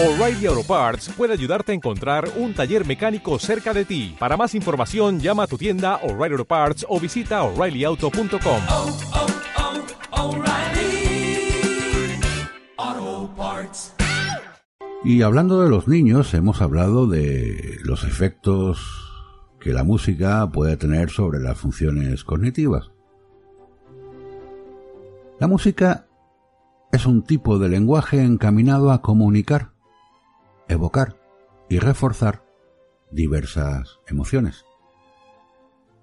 O'Reilly 0.00 0.46
Auto 0.46 0.62
Parts 0.62 1.08
puede 1.16 1.32
ayudarte 1.32 1.72
a 1.72 1.74
encontrar 1.74 2.30
un 2.36 2.54
taller 2.54 2.86
mecánico 2.86 3.36
cerca 3.40 3.74
de 3.74 3.84
ti. 3.84 4.14
Para 4.16 4.36
más 4.36 4.54
información, 4.54 5.18
llama 5.18 5.42
a 5.42 5.46
tu 5.48 5.58
tienda 5.58 5.96
O'Reilly 6.04 6.34
Auto 6.34 6.44
Parts 6.44 6.86
o 6.88 7.00
visita 7.00 7.42
oreillyauto.com. 7.42 8.62
oh, 8.70 8.96
oh, 12.78 13.30
Parts. 13.36 13.94
Y 15.02 15.22
hablando 15.22 15.60
de 15.62 15.68
los 15.68 15.88
niños, 15.88 16.32
hemos 16.32 16.62
hablado 16.62 17.08
de 17.08 17.78
los 17.82 18.04
efectos 18.04 18.78
que 19.58 19.72
la 19.72 19.82
música 19.82 20.48
puede 20.48 20.76
tener 20.76 21.10
sobre 21.10 21.40
las 21.40 21.58
funciones 21.58 22.22
cognitivas. 22.22 22.92
La 25.40 25.48
música 25.48 26.06
es 26.92 27.04
un 27.04 27.24
tipo 27.24 27.58
de 27.58 27.68
lenguaje 27.68 28.22
encaminado 28.22 28.92
a 28.92 29.02
comunicar, 29.02 29.72
evocar 30.68 31.16
y 31.68 31.78
reforzar 31.78 32.44
diversas 33.10 33.98
emociones. 34.06 34.64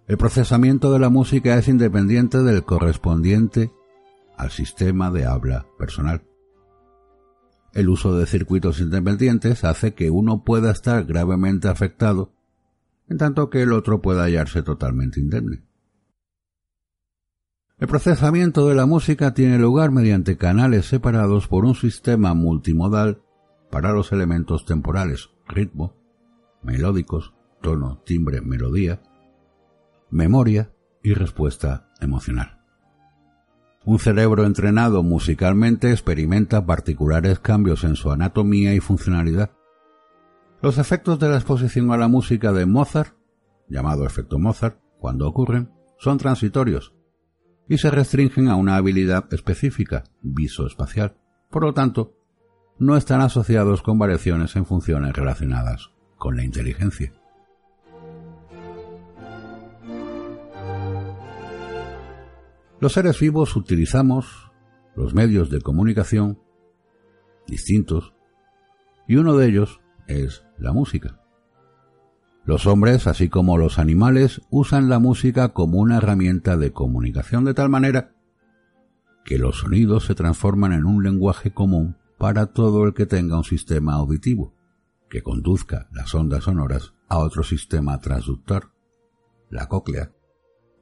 El 0.08 0.18
procesamiento 0.18 0.92
de 0.92 1.00
la 1.00 1.10
música 1.10 1.58
es 1.58 1.68
independiente 1.68 2.44
del 2.44 2.64
correspondiente 2.64 3.72
al 4.38 4.52
sistema 4.52 5.10
de 5.10 5.26
habla 5.26 5.66
personal. 5.80 6.24
El 7.74 7.90
uso 7.90 8.18
de 8.18 8.26
circuitos 8.26 8.80
independientes 8.80 9.64
hace 9.64 9.94
que 9.94 10.10
uno 10.10 10.44
pueda 10.44 10.72
estar 10.72 11.04
gravemente 11.06 11.68
afectado, 11.68 12.32
en 13.10 13.18
tanto 13.18 13.50
que 13.50 13.64
el 13.64 13.74
otro 13.74 14.02
pueda 14.02 14.24
hallarse 14.24 14.62
totalmente 14.62 15.20
indemne. 15.20 15.64
El 17.78 17.88
procesamiento 17.88 18.70
de 18.70 18.76
la 18.76 18.86
música 18.86 19.34
tiene 19.34 19.60
lugar 19.60 19.92
mediante 19.92 20.38
canales 20.38 20.86
separados 20.86 21.50
por 21.50 21.66
un 21.66 21.76
sistema 21.76 22.34
multimodal 22.34 23.25
para 23.76 23.92
los 23.92 24.14
elementos 24.14 24.64
temporales, 24.64 25.32
ritmo, 25.50 25.98
melódicos, 26.64 27.34
tono, 27.62 28.02
timbre, 28.06 28.40
melodía, 28.40 29.02
memoria 30.10 30.72
y 31.04 31.14
respuesta 31.14 31.90
emocional. 32.00 32.62
Un 33.84 34.00
cerebro 34.00 34.46
entrenado 34.46 35.04
musicalmente 35.04 35.92
experimenta 35.92 36.66
particulares 36.66 37.40
cambios 37.42 37.84
en 37.84 37.98
su 37.98 38.12
anatomía 38.12 38.74
y 38.74 38.80
funcionalidad. 38.80 39.52
Los 40.62 40.78
efectos 40.78 41.20
de 41.20 41.28
la 41.28 41.36
exposición 41.36 41.92
a 41.92 41.98
la 41.98 42.08
música 42.08 42.54
de 42.54 42.66
Mozart, 42.66 43.18
llamado 43.68 44.06
efecto 44.06 44.40
Mozart, 44.40 44.80
cuando 45.00 45.28
ocurren, 45.28 45.70
son 45.98 46.18
transitorios 46.18 46.94
y 47.68 47.78
se 47.78 47.92
restringen 47.92 48.48
a 48.48 48.56
una 48.56 48.78
habilidad 48.78 49.26
específica, 49.34 50.06
visoespacial. 50.22 51.18
Por 51.50 51.64
lo 51.64 51.74
tanto, 51.74 52.16
no 52.78 52.98
están 52.98 53.22
asociados 53.22 53.82
con 53.82 53.98
variaciones 53.98 54.56
en 54.56 54.66
funciones 54.66 55.14
relacionadas 55.14 55.92
con 56.18 56.36
la 56.36 56.44
inteligencia. 56.44 57.14
Los 62.80 62.94
seres 62.94 63.20
vivos 63.20 63.56
utilizamos 63.56 64.52
los 64.96 65.14
medios 65.14 65.50
de 65.50 65.62
comunicación 65.62 66.40
distintos 67.48 68.14
y 69.08 69.16
uno 69.16 69.38
de 69.38 69.48
ellos 69.48 69.82
es 70.08 70.44
la 70.58 70.74
música. 70.74 71.20
Los 72.44 72.68
hombres, 72.68 73.08
así 73.08 73.30
como 73.30 73.58
los 73.58 73.80
animales, 73.80 74.42
usan 74.52 74.88
la 74.88 75.00
música 75.00 75.50
como 75.54 75.80
una 75.80 75.98
herramienta 75.98 76.58
de 76.58 76.74
comunicación 76.74 77.44
de 77.46 77.54
tal 77.54 77.70
manera 77.70 78.14
que 79.24 79.40
los 79.40 79.60
sonidos 79.60 80.06
se 80.06 80.14
transforman 80.14 80.74
en 80.74 80.86
un 80.86 81.04
lenguaje 81.04 81.52
común 81.52 81.98
para 82.18 82.48
todo 82.48 82.86
el 82.86 82.94
que 82.94 83.06
tenga 83.06 83.38
un 83.38 83.44
sistema 83.44 83.94
auditivo, 83.94 84.56
que 85.10 85.22
conduzca 85.22 85.88
las 85.92 86.14
ondas 86.16 86.46
sonoras 86.46 86.94
a 87.08 87.20
otro 87.20 87.44
sistema 87.44 88.00
transductor, 88.00 88.72
la 89.50 89.68
cóclea, 89.68 90.12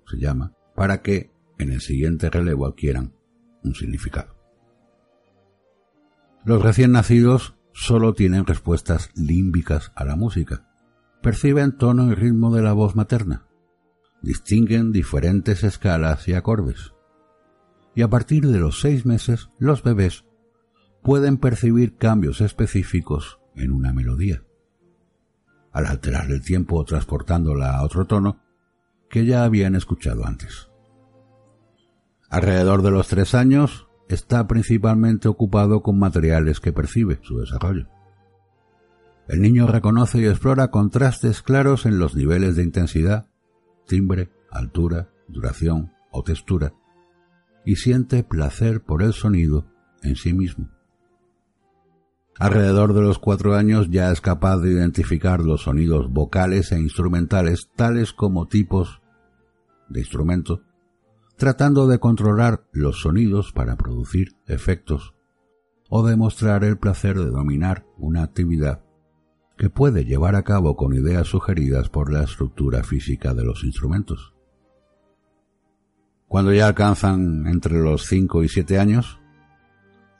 se 0.06 0.18
llama, 0.18 0.54
para 0.76 1.02
que 1.02 1.32
en 1.58 1.72
el 1.72 1.82
siguiente 1.82 2.30
relevo 2.30 2.66
adquieran 2.66 3.14
un 3.64 3.76
significado. 3.76 4.36
Los 6.46 6.62
recién 6.62 6.92
nacidos 6.92 7.56
solo 7.74 8.14
tienen 8.14 8.46
respuestas 8.46 9.12
límbicas 9.16 9.92
a 9.96 10.04
la 10.04 10.16
música, 10.16 10.68
perciben 11.22 11.78
tono 11.78 12.12
y 12.12 12.16
ritmo 12.16 12.54
de 12.54 12.62
la 12.62 12.74
voz 12.74 12.96
materna, 12.96 13.48
distinguen 14.22 14.92
diferentes 14.92 15.64
escalas 15.64 16.28
y 16.28 16.34
acordes, 16.34 16.94
y 17.96 18.02
a 18.02 18.10
partir 18.10 18.48
de 18.48 18.60
los 18.60 18.82
seis 18.82 19.06
meses 19.06 19.50
los 19.58 19.84
bebés 19.84 20.26
pueden 21.04 21.38
percibir 21.38 21.98
cambios 21.98 22.42
específicos 22.42 23.40
en 23.56 23.72
una 23.72 23.94
melodía, 23.94 24.44
al 25.72 25.86
alterar 25.86 26.32
el 26.32 26.42
tiempo 26.42 26.78
o 26.78 26.86
transportándola 26.86 27.76
a 27.76 27.84
otro 27.84 28.06
tono 28.06 28.40
que 29.10 29.26
ya 29.26 29.44
habían 29.44 29.76
escuchado 29.76 30.26
antes. 30.26 30.70
Alrededor 32.30 32.82
de 32.82 32.92
los 32.92 33.10
tres 33.10 33.36
años 33.36 33.88
está 34.10 34.48
principalmente 34.48 35.28
ocupado 35.28 35.84
con 35.84 36.00
materiales 36.00 36.60
que 36.60 36.74
percibe 36.74 37.20
su 37.22 37.38
desarrollo. 37.38 37.88
El 39.28 39.42
niño 39.42 39.68
reconoce 39.68 40.20
y 40.20 40.26
explora 40.26 40.72
contrastes 40.72 41.42
claros 41.42 41.86
en 41.86 42.00
los 42.00 42.16
niveles 42.16 42.56
de 42.56 42.64
intensidad, 42.64 43.28
timbre, 43.88 44.32
altura, 44.50 45.10
duración 45.28 45.94
o 46.12 46.24
textura, 46.24 46.74
y 47.66 47.76
siente 47.76 48.24
placer 48.24 48.82
por 48.82 49.04
el 49.04 49.14
sonido 49.14 49.68
en 50.02 50.16
sí 50.16 50.34
mismo. 50.34 50.73
Alrededor 52.40 52.94
de 52.94 53.02
los 53.02 53.20
cuatro 53.20 53.56
años 53.56 53.90
ya 53.90 54.12
es 54.12 54.20
capaz 54.20 54.58
de 54.58 54.72
identificar 54.72 55.42
los 55.42 55.64
sonidos 55.64 56.12
vocales 56.12 56.72
e 56.72 56.80
instrumentales 56.80 57.70
tales 57.76 58.12
como 58.12 58.48
tipos 58.48 59.02
de 59.88 60.00
instrumento, 60.00 60.64
tratando 61.38 61.88
de 61.88 62.00
controlar 62.00 62.66
los 62.72 63.02
sonidos 63.02 63.52
para 63.52 63.76
producir 63.76 64.36
efectos 64.48 65.14
o 65.90 66.06
demostrar 66.06 66.64
el 66.64 66.78
placer 66.78 67.20
de 67.20 67.30
dominar 67.30 67.86
una 67.98 68.24
actividad 68.24 68.84
que 69.56 69.70
puede 69.70 70.06
llevar 70.06 70.36
a 70.36 70.44
cabo 70.44 70.76
con 70.76 70.94
ideas 70.96 71.28
sugeridas 71.28 71.90
por 71.90 72.12
la 72.12 72.24
estructura 72.24 72.84
física 72.84 73.36
de 73.36 73.44
los 73.44 73.64
instrumentos. 73.64 74.34
Cuando 76.28 76.52
ya 76.52 76.66
alcanzan 76.66 77.46
entre 77.46 77.80
los 77.80 78.08
5 78.08 78.44
y 78.44 78.50
7 78.50 78.80
años, 78.80 79.20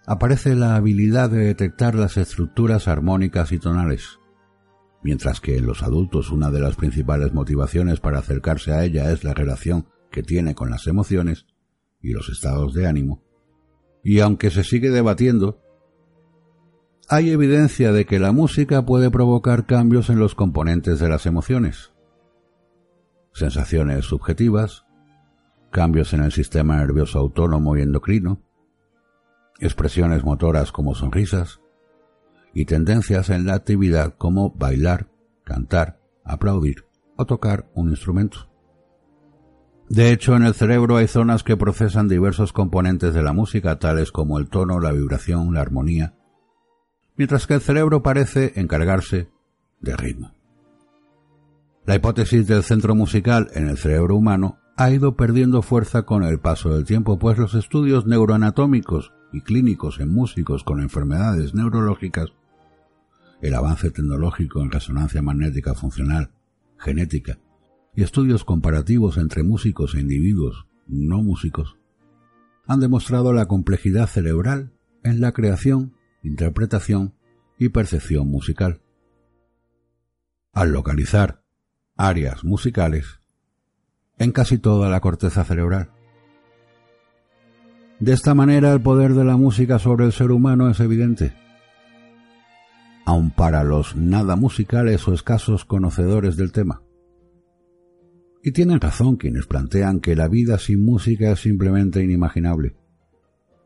aparece 0.06 0.56
la 0.56 0.76
habilidad 0.76 1.30
de 1.30 1.46
detectar 1.46 1.96
las 1.96 2.18
estructuras 2.18 2.88
armónicas 2.88 3.52
y 3.52 3.60
tonales, 3.60 4.20
mientras 5.02 5.40
que 5.40 5.58
en 5.58 5.66
los 5.66 5.84
adultos 5.84 6.32
una 6.32 6.52
de 6.52 6.60
las 6.60 6.76
principales 6.76 7.34
motivaciones 7.34 8.00
para 8.00 8.20
acercarse 8.20 8.74
a 8.74 8.84
ella 8.84 9.12
es 9.12 9.24
la 9.24 9.34
relación 9.34 9.88
que 10.12 10.24
tiene 10.24 10.56
con 10.56 10.70
las 10.70 10.88
emociones 10.88 11.46
y 12.02 12.12
los 12.12 12.30
estados 12.30 12.74
de 12.74 12.88
ánimo. 12.88 13.24
Y 14.04 14.20
aunque 14.20 14.52
se 14.52 14.64
sigue 14.64 14.90
debatiendo, 14.90 15.62
hay 17.10 17.32
evidencia 17.32 17.92
de 17.92 18.06
que 18.06 18.20
la 18.20 18.32
música 18.32 18.86
puede 18.86 19.10
provocar 19.10 19.66
cambios 19.66 20.10
en 20.10 20.20
los 20.20 20.36
componentes 20.36 21.00
de 21.00 21.10
las 21.10 21.26
emociones. 21.26 21.92
Sensaciones 23.34 24.06
subjetivas, 24.06 24.86
cambios 25.72 26.14
en 26.14 26.24
el 26.24 26.32
sistema 26.32 26.78
nervioso 26.78 27.20
autónomo 27.20 27.76
y 27.76 27.82
endocrino, 27.82 28.42
expresiones 29.60 30.24
motoras 30.24 30.72
como 30.72 30.96
sonrisas 30.96 31.62
y 32.54 32.66
tendencias 32.66 33.30
en 33.30 33.46
la 33.46 33.56
actividad 33.56 34.16
como 34.18 34.52
bailar, 34.52 35.10
cantar, 35.44 36.00
aplaudir 36.24 36.86
o 37.16 37.26
tocar 37.26 37.70
un 37.74 37.90
instrumento. 37.90 38.50
De 39.90 40.12
hecho, 40.12 40.36
en 40.36 40.44
el 40.44 40.54
cerebro 40.54 40.98
hay 40.98 41.08
zonas 41.08 41.44
que 41.44 41.58
procesan 41.58 42.08
diversos 42.08 42.54
componentes 42.54 43.14
de 43.14 43.22
la 43.22 43.34
música, 43.34 43.80
tales 43.80 44.12
como 44.12 44.40
el 44.40 44.50
tono, 44.50 44.80
la 44.80 44.92
vibración, 44.92 45.54
la 45.54 45.62
armonía, 45.62 46.16
mientras 47.16 47.48
que 47.48 47.56
el 47.56 47.62
cerebro 47.62 48.02
parece 48.02 48.54
encargarse 48.56 49.30
de 49.82 49.96
ritmo. 49.96 50.34
La 51.86 51.96
hipótesis 51.96 52.48
del 52.48 52.64
centro 52.64 52.96
musical 52.96 53.50
en 53.54 53.68
el 53.68 53.78
cerebro 53.78 54.16
humano 54.16 54.58
ha 54.78 54.90
ido 54.90 55.16
perdiendo 55.16 55.62
fuerza 55.62 56.04
con 56.04 56.24
el 56.24 56.40
paso 56.40 56.74
del 56.74 56.86
tiempo, 56.86 57.20
pues 57.20 57.38
los 57.38 57.54
estudios 57.54 58.06
neuroanatómicos 58.06 59.14
y 59.34 59.42
clínicos 59.42 60.00
en 60.00 60.14
músicos 60.14 60.64
con 60.64 60.80
enfermedades 60.80 61.54
neurológicas, 61.54 62.32
el 63.42 63.54
avance 63.56 63.92
tecnológico 63.92 64.62
en 64.62 64.72
resonancia 64.72 65.22
magnética 65.22 65.74
funcional, 65.74 66.32
genética 66.78 67.40
y 67.96 68.04
estudios 68.04 68.46
comparativos 68.46 69.18
entre 69.18 69.44
músicos 69.44 69.96
e 69.96 70.00
individuos 70.00 70.68
no 70.88 71.22
músicos, 71.22 71.76
han 72.66 72.80
demostrado 72.80 73.34
la 73.34 73.48
complejidad 73.48 74.08
cerebral 74.08 74.72
en 75.04 75.20
la 75.20 75.34
creación 75.34 75.96
interpretación 76.24 77.14
y 77.60 77.70
percepción 77.70 78.28
musical. 78.28 78.82
Al 80.54 80.72
localizar 80.72 81.44
áreas 81.96 82.44
musicales 82.44 83.20
en 84.18 84.32
casi 84.32 84.58
toda 84.58 84.90
la 84.90 85.02
corteza 85.02 85.44
cerebral. 85.44 85.92
De 88.00 88.12
esta 88.14 88.34
manera 88.34 88.74
el 88.74 88.82
poder 88.82 89.14
de 89.14 89.24
la 89.24 89.38
música 89.38 89.80
sobre 89.80 90.06
el 90.06 90.12
ser 90.12 90.32
humano 90.32 90.70
es 90.70 90.80
evidente. 90.80 91.34
aun 93.06 93.32
para 93.32 93.64
los 93.64 93.96
nada 93.96 94.36
musicales 94.36 95.08
o 95.08 95.14
escasos 95.14 95.66
conocedores 95.66 96.38
del 96.38 96.52
tema. 96.52 96.82
Y 98.42 98.52
tienen 98.52 98.82
razón 98.82 99.16
quienes 99.18 99.46
plantean 99.46 100.00
que 100.00 100.16
la 100.16 100.28
vida 100.28 100.58
sin 100.58 100.84
música 100.84 101.32
es 101.32 101.40
simplemente 101.40 102.04
inimaginable, 102.04 102.76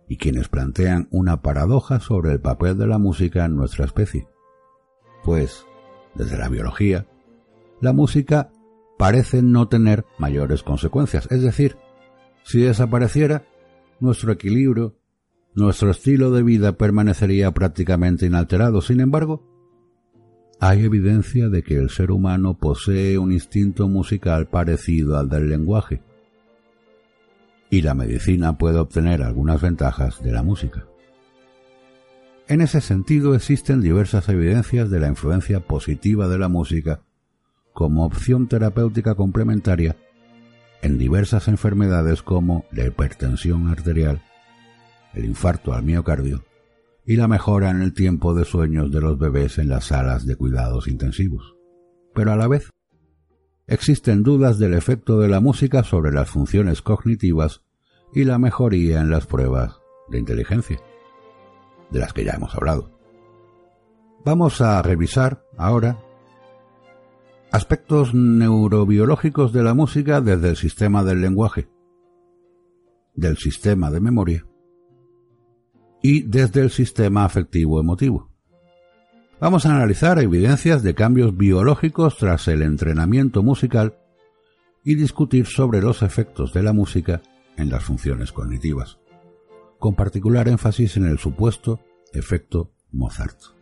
y 0.07 0.17
quienes 0.17 0.49
plantean 0.49 1.07
una 1.11 1.41
paradoja 1.41 1.99
sobre 1.99 2.31
el 2.31 2.39
papel 2.39 2.77
de 2.77 2.87
la 2.87 2.97
música 2.97 3.45
en 3.45 3.55
nuestra 3.55 3.85
especie. 3.85 4.27
Pues, 5.23 5.65
desde 6.15 6.37
la 6.37 6.49
biología, 6.49 7.07
la 7.81 7.93
música 7.93 8.51
parece 8.97 9.41
no 9.41 9.67
tener 9.67 10.05
mayores 10.17 10.63
consecuencias, 10.63 11.27
es 11.31 11.41
decir, 11.41 11.77
si 12.43 12.61
desapareciera, 12.61 13.45
nuestro 13.99 14.31
equilibrio, 14.31 14.97
nuestro 15.53 15.91
estilo 15.91 16.31
de 16.31 16.43
vida 16.43 16.77
permanecería 16.77 17.51
prácticamente 17.51 18.25
inalterado. 18.25 18.81
Sin 18.81 18.99
embargo, 18.99 19.43
hay 20.59 20.83
evidencia 20.83 21.49
de 21.49 21.63
que 21.63 21.75
el 21.75 21.89
ser 21.89 22.11
humano 22.11 22.57
posee 22.57 23.17
un 23.17 23.31
instinto 23.31 23.87
musical 23.87 24.47
parecido 24.47 25.17
al 25.17 25.29
del 25.29 25.49
lenguaje, 25.49 26.01
y 27.69 27.81
la 27.81 27.93
medicina 27.93 28.57
puede 28.57 28.79
obtener 28.79 29.21
algunas 29.21 29.61
ventajas 29.61 30.23
de 30.23 30.31
la 30.31 30.41
música. 30.41 30.87
En 32.47 32.61
ese 32.61 32.79
sentido 32.79 33.35
existen 33.35 33.81
diversas 33.81 34.29
evidencias 34.29 34.89
de 34.89 34.99
la 34.99 35.09
influencia 35.09 35.59
positiva 35.59 36.29
de 36.29 36.37
la 36.37 36.47
música 36.47 37.01
como 37.73 38.05
opción 38.05 38.47
terapéutica 38.47 39.15
complementaria 39.15 39.97
en 40.81 40.97
diversas 40.97 41.47
enfermedades 41.47 42.21
como 42.21 42.65
la 42.71 42.85
hipertensión 42.85 43.67
arterial, 43.67 44.21
el 45.13 45.25
infarto 45.25 45.73
al 45.73 45.83
miocardio 45.83 46.45
y 47.05 47.15
la 47.15 47.27
mejora 47.27 47.69
en 47.69 47.81
el 47.81 47.93
tiempo 47.93 48.33
de 48.33 48.45
sueños 48.45 48.91
de 48.91 49.01
los 49.01 49.17
bebés 49.17 49.57
en 49.57 49.69
las 49.69 49.85
salas 49.85 50.25
de 50.25 50.35
cuidados 50.35 50.87
intensivos. 50.87 51.55
Pero 52.13 52.31
a 52.31 52.35
la 52.35 52.47
vez, 52.47 52.71
existen 53.65 54.23
dudas 54.23 54.59
del 54.59 54.73
efecto 54.73 55.19
de 55.19 55.27
la 55.27 55.39
música 55.39 55.83
sobre 55.83 56.11
las 56.11 56.29
funciones 56.29 56.81
cognitivas 56.81 57.63
y 58.13 58.23
la 58.23 58.37
mejoría 58.37 59.01
en 59.01 59.09
las 59.09 59.25
pruebas 59.25 59.79
de 60.09 60.19
inteligencia, 60.19 60.79
de 61.91 61.99
las 61.99 62.13
que 62.13 62.25
ya 62.25 62.33
hemos 62.33 62.55
hablado. 62.55 62.97
Vamos 64.25 64.61
a 64.61 64.81
revisar 64.81 65.45
ahora 65.57 65.99
aspectos 67.57 68.13
neurobiológicos 68.13 69.51
de 69.51 69.63
la 69.63 69.73
música 69.73 70.21
desde 70.21 70.49
el 70.49 70.57
sistema 70.57 71.03
del 71.03 71.21
lenguaje, 71.21 71.67
del 73.15 73.37
sistema 73.37 73.89
de 73.89 73.99
memoria 73.99 74.45
y 76.03 76.21
desde 76.21 76.61
el 76.61 76.69
sistema 76.69 77.25
afectivo 77.25 77.79
emotivo. 77.79 78.29
Vamos 79.41 79.65
a 79.65 79.75
analizar 79.75 80.19
evidencias 80.19 80.83
de 80.83 80.93
cambios 80.93 81.35
biológicos 81.35 82.17
tras 82.17 82.47
el 82.47 82.61
entrenamiento 82.61 83.41
musical 83.41 83.97
y 84.83 84.93
discutir 84.93 85.47
sobre 85.47 85.81
los 85.81 86.03
efectos 86.03 86.53
de 86.53 86.61
la 86.61 86.73
música 86.73 87.23
en 87.57 87.71
las 87.71 87.83
funciones 87.83 88.31
cognitivas, 88.31 88.99
con 89.79 89.95
particular 89.95 90.47
énfasis 90.47 90.95
en 90.97 91.07
el 91.07 91.17
supuesto 91.17 91.79
efecto 92.13 92.71
Mozart. 92.91 93.56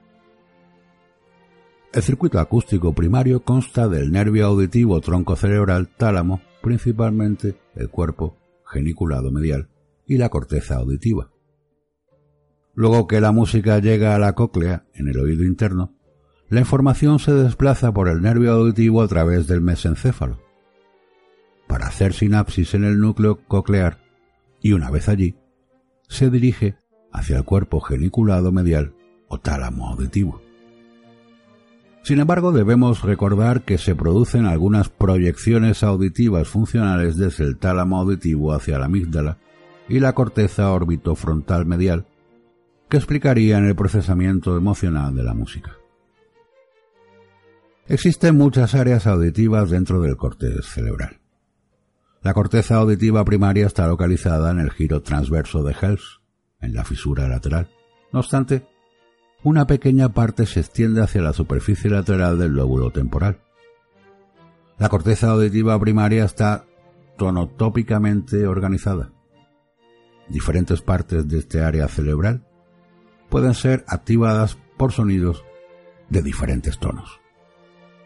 El 1.96 2.04
circuito 2.04 2.42
acústico 2.42 2.94
primario 2.94 3.46
consta 3.46 3.88
del 3.88 4.12
nervio 4.12 4.48
auditivo 4.48 5.00
tronco 5.00 5.38
cerebral 5.38 5.88
tálamo, 5.88 6.42
principalmente 6.62 7.58
el 7.74 7.90
cuerpo 7.90 8.36
geniculado 8.66 9.32
medial 9.32 9.70
y 10.06 10.18
la 10.18 10.28
corteza 10.28 10.76
auditiva. 10.76 11.32
Luego 12.74 13.08
que 13.08 13.22
la 13.22 13.32
música 13.32 13.80
llega 13.80 14.14
a 14.14 14.20
la 14.20 14.34
cóclea, 14.34 14.84
en 14.94 15.08
el 15.08 15.18
oído 15.18 15.46
interno, 15.46 15.96
la 16.50 16.60
información 16.60 17.18
se 17.20 17.34
desplaza 17.34 17.94
por 17.94 18.10
el 18.10 18.22
nervio 18.22 18.52
auditivo 18.52 19.02
a 19.02 19.08
través 19.08 19.48
del 19.48 19.62
mesencéfalo, 19.62 20.42
para 21.66 21.88
hacer 21.88 22.12
sinapsis 22.12 22.74
en 22.74 22.84
el 22.84 23.00
núcleo 23.00 23.40
coclear 23.48 24.00
y 24.62 24.74
una 24.74 24.92
vez 24.92 25.08
allí, 25.08 25.38
se 26.10 26.30
dirige 26.30 26.76
hacia 27.14 27.38
el 27.38 27.46
cuerpo 27.46 27.80
geniculado 27.80 28.52
medial 28.52 28.94
o 29.30 29.40
tálamo 29.40 29.88
auditivo. 29.88 30.45
Sin 32.06 32.20
embargo, 32.20 32.52
debemos 32.52 33.02
recordar 33.02 33.64
que 33.64 33.80
se 33.80 33.96
producen 33.96 34.46
algunas 34.46 34.90
proyecciones 34.90 35.82
auditivas 35.82 36.48
funcionales 36.48 37.18
desde 37.18 37.46
el 37.46 37.58
tálamo 37.58 37.98
auditivo 37.98 38.54
hacia 38.54 38.78
la 38.78 38.86
amígdala 38.86 39.40
y 39.90 40.00
la 40.00 40.14
corteza 40.14 40.72
orbitofrontal 40.72 41.66
medial, 41.66 42.06
que 42.90 42.98
explicarían 42.98 43.66
el 43.66 43.76
procesamiento 43.76 44.56
emocional 44.56 45.16
de 45.16 45.24
la 45.24 45.34
música. 45.34 45.78
Existen 47.88 48.38
muchas 48.38 48.76
áreas 48.76 49.08
auditivas 49.08 49.72
dentro 49.72 50.00
del 50.00 50.16
córtex 50.16 50.64
cerebral. 50.64 51.22
La 52.22 52.36
corteza 52.36 52.76
auditiva 52.76 53.26
primaria 53.26 53.66
está 53.66 53.88
localizada 53.88 54.52
en 54.52 54.60
el 54.60 54.70
giro 54.70 55.02
transverso 55.02 55.64
de 55.64 55.76
Helms, 55.82 56.22
en 56.62 56.76
la 56.76 56.84
fisura 56.84 57.28
lateral. 57.28 57.68
No 58.14 58.20
obstante, 58.20 58.68
una 59.46 59.68
pequeña 59.68 60.10
parte 60.10 60.48
se 60.48 60.60
extiende 60.60 61.04
hacia 61.04 61.22
la 61.22 61.32
superficie 61.32 61.88
lateral 61.92 62.40
del 62.40 62.54
lóbulo 62.54 62.90
temporal. 62.90 63.42
La 64.80 64.90
corteza 64.90 65.30
auditiva 65.30 65.80
primaria 65.80 66.26
está 66.26 66.66
tonotópicamente 67.16 68.48
organizada. 68.48 69.14
Diferentes 70.28 70.82
partes 70.82 71.28
de 71.28 71.38
este 71.38 71.62
área 71.62 71.88
cerebral 71.88 72.44
pueden 73.30 73.54
ser 73.54 73.86
activadas 73.88 74.58
por 74.78 74.92
sonidos 74.92 75.44
de 76.10 76.24
diferentes 76.24 76.80
tonos. 76.80 77.22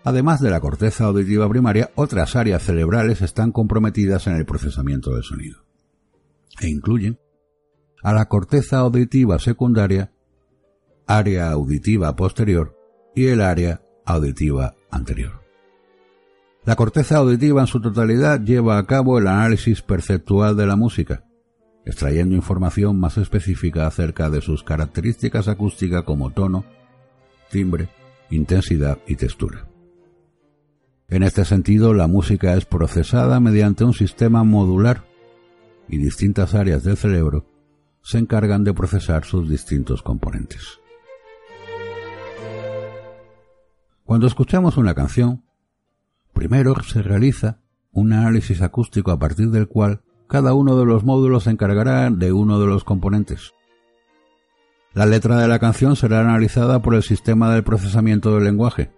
Además 0.04 0.42
de 0.42 0.50
la 0.50 0.60
corteza 0.60 1.06
auditiva 1.06 1.48
primaria, 1.48 1.92
otras 1.96 2.36
áreas 2.36 2.64
cerebrales 2.64 3.22
están 3.22 3.54
comprometidas 3.54 4.28
en 4.28 4.34
el 4.36 4.46
procesamiento 4.46 5.14
del 5.14 5.24
sonido 5.24 5.64
e 6.60 6.68
incluyen 6.68 7.18
a 8.04 8.12
la 8.12 8.26
corteza 8.26 8.80
auditiva 8.80 9.40
secundaria 9.40 10.12
área 11.10 11.50
auditiva 11.50 12.16
posterior 12.16 12.78
y 13.16 13.26
el 13.26 13.42
área 13.42 13.82
auditiva 14.06 14.76
anterior. 14.92 15.42
La 16.66 16.76
corteza 16.76 17.18
auditiva 17.18 17.62
en 17.62 17.68
su 17.68 17.82
totalidad 17.82 18.40
lleva 18.42 18.78
a 18.78 18.86
cabo 18.86 19.18
el 19.18 19.28
análisis 19.28 19.82
perceptual 19.82 20.56
de 20.56 20.68
la 20.68 20.76
música, 20.76 21.26
extrayendo 21.84 22.36
información 22.36 23.00
más 23.00 23.18
específica 23.18 23.88
acerca 23.88 24.30
de 24.30 24.42
sus 24.42 24.64
características 24.64 25.48
acústicas 25.48 26.04
como 26.04 26.30
tono, 26.30 26.64
timbre, 27.50 27.90
intensidad 28.30 29.00
y 29.08 29.16
textura. 29.16 29.68
En 31.08 31.24
este 31.24 31.44
sentido, 31.44 31.96
la 31.96 32.06
música 32.06 32.56
es 32.56 32.66
procesada 32.66 33.40
mediante 33.40 33.84
un 33.84 33.96
sistema 33.96 34.44
modular 34.44 35.06
y 35.88 35.98
distintas 35.98 36.54
áreas 36.54 36.84
del 36.84 36.98
cerebro 36.98 37.48
se 38.04 38.20
encargan 38.20 38.64
de 38.64 38.76
procesar 38.76 39.26
sus 39.26 39.50
distintos 39.50 40.04
componentes. 40.04 40.79
Cuando 44.10 44.26
escuchamos 44.26 44.78
una 44.78 44.96
canción, 44.96 45.44
primero 46.34 46.74
se 46.82 47.04
realiza 47.04 47.60
un 47.92 48.12
análisis 48.12 48.64
acústico 48.64 49.12
a 49.12 49.20
partir 49.20 49.52
del 49.52 49.68
cual 49.68 50.02
cada 50.28 50.56
uno 50.56 50.80
de 50.80 50.86
los 50.88 51.04
módulos 51.04 51.44
se 51.44 51.52
encargará 51.52 52.10
de 52.10 52.32
uno 52.32 52.60
de 52.60 52.66
los 52.66 52.84
componentes. 52.84 53.54
La 54.96 55.06
letra 55.06 55.38
de 55.40 55.48
la 55.48 55.60
canción 55.60 55.96
será 55.96 56.22
analizada 56.22 56.82
por 56.82 56.96
el 56.96 57.04
sistema 57.04 57.54
de 57.54 57.62
procesamiento 57.62 58.34
del 58.34 58.46
lenguaje 58.46 58.92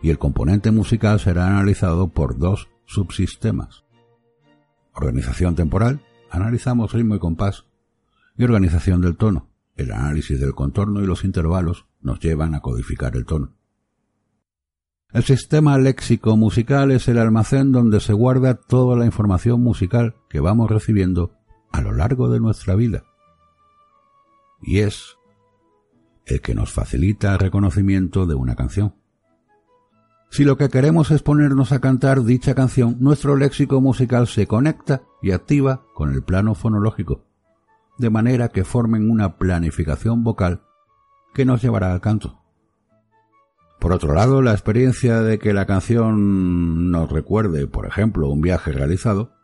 y 0.00 0.10
el 0.10 0.18
componente 0.20 0.70
musical 0.70 1.18
será 1.18 1.48
analizado 1.48 2.06
por 2.06 2.38
dos 2.38 2.68
subsistemas. 2.86 3.82
Organización 4.92 5.56
temporal, 5.56 6.02
analizamos 6.30 6.92
ritmo 6.92 7.16
y 7.16 7.18
compás, 7.18 7.64
y 8.36 8.44
organización 8.44 9.00
del 9.00 9.16
tono. 9.16 9.48
El 9.74 9.90
análisis 9.90 10.38
del 10.38 10.54
contorno 10.54 11.02
y 11.02 11.06
los 11.06 11.24
intervalos 11.24 11.86
nos 12.00 12.20
llevan 12.20 12.54
a 12.54 12.60
codificar 12.60 13.16
el 13.16 13.26
tono. 13.26 13.56
El 15.14 15.22
sistema 15.22 15.78
léxico 15.78 16.36
musical 16.36 16.90
es 16.90 17.06
el 17.06 17.18
almacén 17.18 17.70
donde 17.70 18.00
se 18.00 18.12
guarda 18.12 18.54
toda 18.54 18.96
la 18.96 19.06
información 19.06 19.62
musical 19.62 20.16
que 20.28 20.40
vamos 20.40 20.68
recibiendo 20.68 21.30
a 21.70 21.80
lo 21.82 21.92
largo 21.92 22.28
de 22.28 22.40
nuestra 22.40 22.74
vida. 22.74 23.04
Y 24.60 24.80
es 24.80 25.16
el 26.26 26.40
que 26.40 26.56
nos 26.56 26.72
facilita 26.72 27.34
el 27.34 27.38
reconocimiento 27.38 28.26
de 28.26 28.34
una 28.34 28.56
canción. 28.56 28.96
Si 30.30 30.42
lo 30.42 30.56
que 30.56 30.68
queremos 30.68 31.12
es 31.12 31.22
ponernos 31.22 31.70
a 31.70 31.80
cantar 31.80 32.24
dicha 32.24 32.56
canción, 32.56 32.96
nuestro 32.98 33.36
léxico 33.36 33.80
musical 33.80 34.26
se 34.26 34.48
conecta 34.48 35.02
y 35.22 35.30
activa 35.30 35.84
con 35.94 36.12
el 36.12 36.24
plano 36.24 36.56
fonológico, 36.56 37.24
de 37.98 38.10
manera 38.10 38.48
que 38.48 38.64
formen 38.64 39.08
una 39.08 39.36
planificación 39.36 40.24
vocal 40.24 40.62
que 41.34 41.44
nos 41.44 41.62
llevará 41.62 41.92
al 41.92 42.00
canto. 42.00 42.43
Por 43.84 43.92
otro 43.92 44.14
lado, 44.14 44.40
la 44.40 44.52
experiencia 44.52 45.20
de 45.20 45.38
que 45.38 45.52
la 45.52 45.66
canción 45.66 46.90
nos 46.90 47.12
recuerde, 47.12 47.66
por 47.66 47.84
ejemplo, 47.84 48.30
un 48.30 48.40
viaje 48.40 48.72
realizado, 48.72 49.34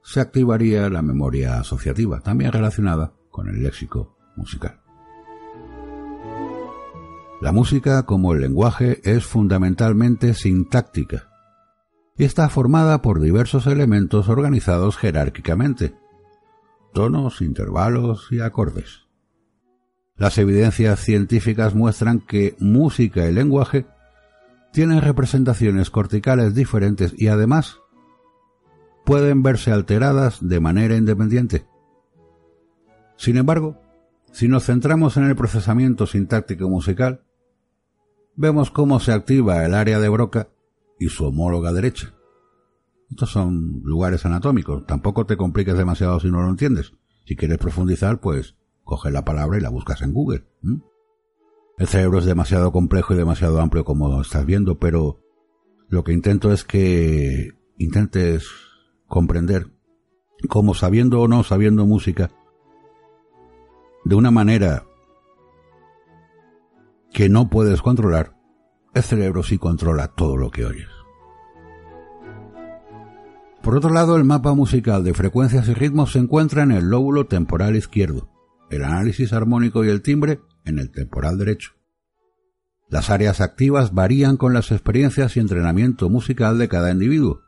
se 0.00 0.20
activaría 0.20 0.88
la 0.90 1.02
memoria 1.02 1.58
asociativa, 1.58 2.20
también 2.20 2.52
relacionada 2.52 3.14
con 3.32 3.48
el 3.48 3.64
léxico 3.64 4.16
musical. 4.36 4.80
La 7.40 7.50
música, 7.50 8.04
como 8.04 8.32
el 8.32 8.42
lenguaje, 8.42 9.00
es 9.02 9.26
fundamentalmente 9.26 10.34
sintáctica 10.34 11.32
y 12.16 12.22
está 12.22 12.48
formada 12.48 13.02
por 13.02 13.18
diversos 13.18 13.66
elementos 13.66 14.28
organizados 14.28 14.96
jerárquicamente, 14.96 15.96
tonos, 16.92 17.42
intervalos 17.42 18.28
y 18.30 18.38
acordes. 18.38 19.03
Las 20.16 20.38
evidencias 20.38 21.00
científicas 21.00 21.74
muestran 21.74 22.20
que 22.20 22.54
música 22.60 23.28
y 23.28 23.32
lenguaje 23.32 23.86
tienen 24.72 25.00
representaciones 25.00 25.90
corticales 25.90 26.54
diferentes 26.54 27.14
y 27.16 27.28
además 27.28 27.80
pueden 29.04 29.42
verse 29.42 29.72
alteradas 29.72 30.38
de 30.40 30.60
manera 30.60 30.96
independiente. 30.96 31.66
Sin 33.16 33.36
embargo, 33.36 33.80
si 34.32 34.48
nos 34.48 34.66
centramos 34.66 35.16
en 35.16 35.24
el 35.24 35.36
procesamiento 35.36 36.06
sintáctico 36.06 36.68
musical, 36.68 37.24
vemos 38.36 38.70
cómo 38.70 39.00
se 39.00 39.12
activa 39.12 39.64
el 39.64 39.74
área 39.74 39.98
de 40.00 40.08
Broca 40.08 40.48
y 40.98 41.08
su 41.08 41.26
homóloga 41.26 41.72
derecha. 41.72 42.14
Estos 43.10 43.30
son 43.30 43.80
lugares 43.84 44.24
anatómicos, 44.26 44.86
tampoco 44.86 45.26
te 45.26 45.36
compliques 45.36 45.76
demasiado 45.76 46.18
si 46.20 46.30
no 46.30 46.42
lo 46.42 46.50
entiendes. 46.50 46.94
Si 47.26 47.36
quieres 47.36 47.58
profundizar, 47.58 48.20
pues 48.20 48.56
coge 48.84 49.10
la 49.10 49.24
palabra 49.24 49.58
y 49.58 49.60
la 49.60 49.70
buscas 49.70 50.02
en 50.02 50.12
Google. 50.12 50.46
El 51.78 51.88
cerebro 51.88 52.18
es 52.18 52.24
demasiado 52.24 52.70
complejo 52.70 53.14
y 53.14 53.16
demasiado 53.16 53.60
amplio 53.60 53.84
como 53.84 54.20
estás 54.20 54.46
viendo, 54.46 54.78
pero 54.78 55.20
lo 55.88 56.04
que 56.04 56.12
intento 56.12 56.52
es 56.52 56.64
que 56.64 57.52
intentes 57.78 58.48
comprender 59.08 59.72
cómo 60.48 60.74
sabiendo 60.74 61.20
o 61.20 61.28
no 61.28 61.42
sabiendo 61.42 61.86
música, 61.86 62.30
de 64.04 64.14
una 64.14 64.30
manera 64.30 64.84
que 67.12 67.28
no 67.28 67.48
puedes 67.48 67.80
controlar, 67.80 68.36
el 68.92 69.02
cerebro 69.02 69.42
sí 69.42 69.58
controla 69.58 70.08
todo 70.08 70.36
lo 70.36 70.50
que 70.50 70.64
oyes. 70.64 70.88
Por 73.62 73.76
otro 73.76 73.90
lado, 73.90 74.16
el 74.16 74.24
mapa 74.24 74.52
musical 74.52 75.04
de 75.04 75.14
frecuencias 75.14 75.68
y 75.68 75.74
ritmos 75.74 76.12
se 76.12 76.18
encuentra 76.18 76.64
en 76.64 76.70
el 76.70 76.90
lóbulo 76.90 77.26
temporal 77.26 77.76
izquierdo, 77.76 78.28
el 78.70 78.84
análisis 78.84 79.32
armónico 79.32 79.84
y 79.84 79.88
el 79.88 80.02
timbre 80.02 80.40
en 80.64 80.78
el 80.78 80.90
temporal 80.90 81.38
derecho. 81.38 81.72
Las 82.88 83.10
áreas 83.10 83.40
activas 83.40 83.92
varían 83.92 84.36
con 84.36 84.52
las 84.52 84.70
experiencias 84.70 85.36
y 85.36 85.40
entrenamiento 85.40 86.10
musical 86.10 86.58
de 86.58 86.68
cada 86.68 86.90
individuo. 86.90 87.40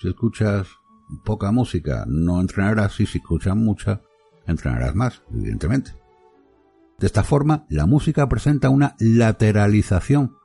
Si 0.00 0.08
escuchas 0.08 0.68
poca 1.24 1.52
música, 1.52 2.04
no 2.06 2.40
entrenarás 2.40 2.98
y 3.00 3.06
si 3.06 3.18
escuchas 3.18 3.56
mucha, 3.56 4.02
entrenarás 4.46 4.94
más, 4.94 5.22
evidentemente. 5.32 5.92
De 6.98 7.06
esta 7.06 7.22
forma, 7.22 7.66
la 7.68 7.86
música 7.86 8.28
presenta 8.28 8.70
una 8.70 8.96
lateralización, 8.98 10.36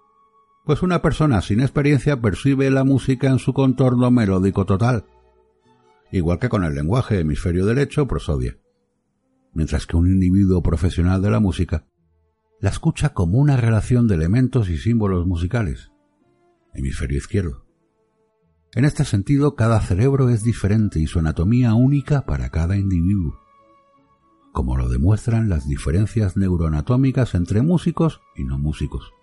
pues 0.66 0.82
una 0.82 1.02
persona 1.02 1.42
sin 1.42 1.62
experiencia 1.62 2.22
percibe 2.22 2.70
la 2.70 2.84
música 2.84 3.30
en 3.30 3.40
su 3.40 3.54
contorno 3.54 4.12
melódico 4.12 4.66
total, 4.66 5.06
igual 6.12 6.40
que 6.40 6.50
con 6.50 6.64
el 6.64 6.76
lenguaje 6.76 7.20
hemisferio 7.20 7.66
derecho 7.66 8.08
prosodia, 8.08 8.58
mientras 9.53 9.86
que 9.86 9.98
un 9.98 10.08
individuo 10.08 10.62
profesional 10.62 11.22
de 11.22 11.31
la 11.31 11.39
música 11.39 11.86
la 12.60 12.70
escucha 12.70 13.10
como 13.10 13.39
una 13.39 13.58
relación 13.58 14.08
de 14.08 14.15
elementos 14.15 14.70
y 14.70 14.77
símbolos 14.77 15.25
musicales, 15.25 15.91
hemisferio 16.74 17.17
izquierdo. 17.17 17.65
En 18.74 18.86
este 18.86 19.03
sentido, 19.03 19.55
cada 19.55 19.81
cerebro 19.81 20.29
es 20.29 20.43
diferente 20.43 21.00
y 21.00 21.08
su 21.08 21.20
anatomía 21.20 21.74
única 21.74 22.25
para 22.25 22.50
cada 22.50 22.77
individuo 22.77 23.41
como 24.51 24.77
lo 24.77 24.89
demuestran 24.89 25.50
las 25.50 25.67
diferencias 25.67 26.36
neuroanatómicas 26.38 27.36
entre 27.36 27.62
músicos 27.62 28.22
y 28.36 28.43
no 28.43 28.58
músicos, 28.58 29.13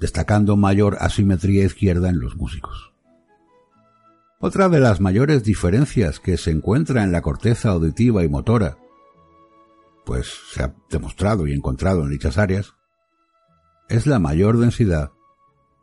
destacando 0.00 0.56
mayor 0.56 0.96
asimetría 1.00 1.64
izquierda 1.64 2.08
en 2.08 2.18
los 2.18 2.36
músicos. 2.36 2.92
Otra 4.38 4.68
de 4.68 4.80
las 4.80 5.00
mayores 5.00 5.44
diferencias 5.44 6.20
que 6.20 6.36
se 6.36 6.50
encuentra 6.50 7.02
en 7.04 7.12
la 7.12 7.22
corteza 7.22 7.70
auditiva 7.70 8.22
y 8.22 8.28
motora, 8.28 8.78
pues 10.06 10.32
se 10.52 10.62
ha 10.62 10.74
demostrado 10.88 11.48
y 11.48 11.52
encontrado 11.52 12.04
en 12.04 12.10
dichas 12.10 12.38
áreas, 12.38 12.74
es 13.88 14.06
la 14.06 14.20
mayor 14.20 14.56
densidad 14.56 15.10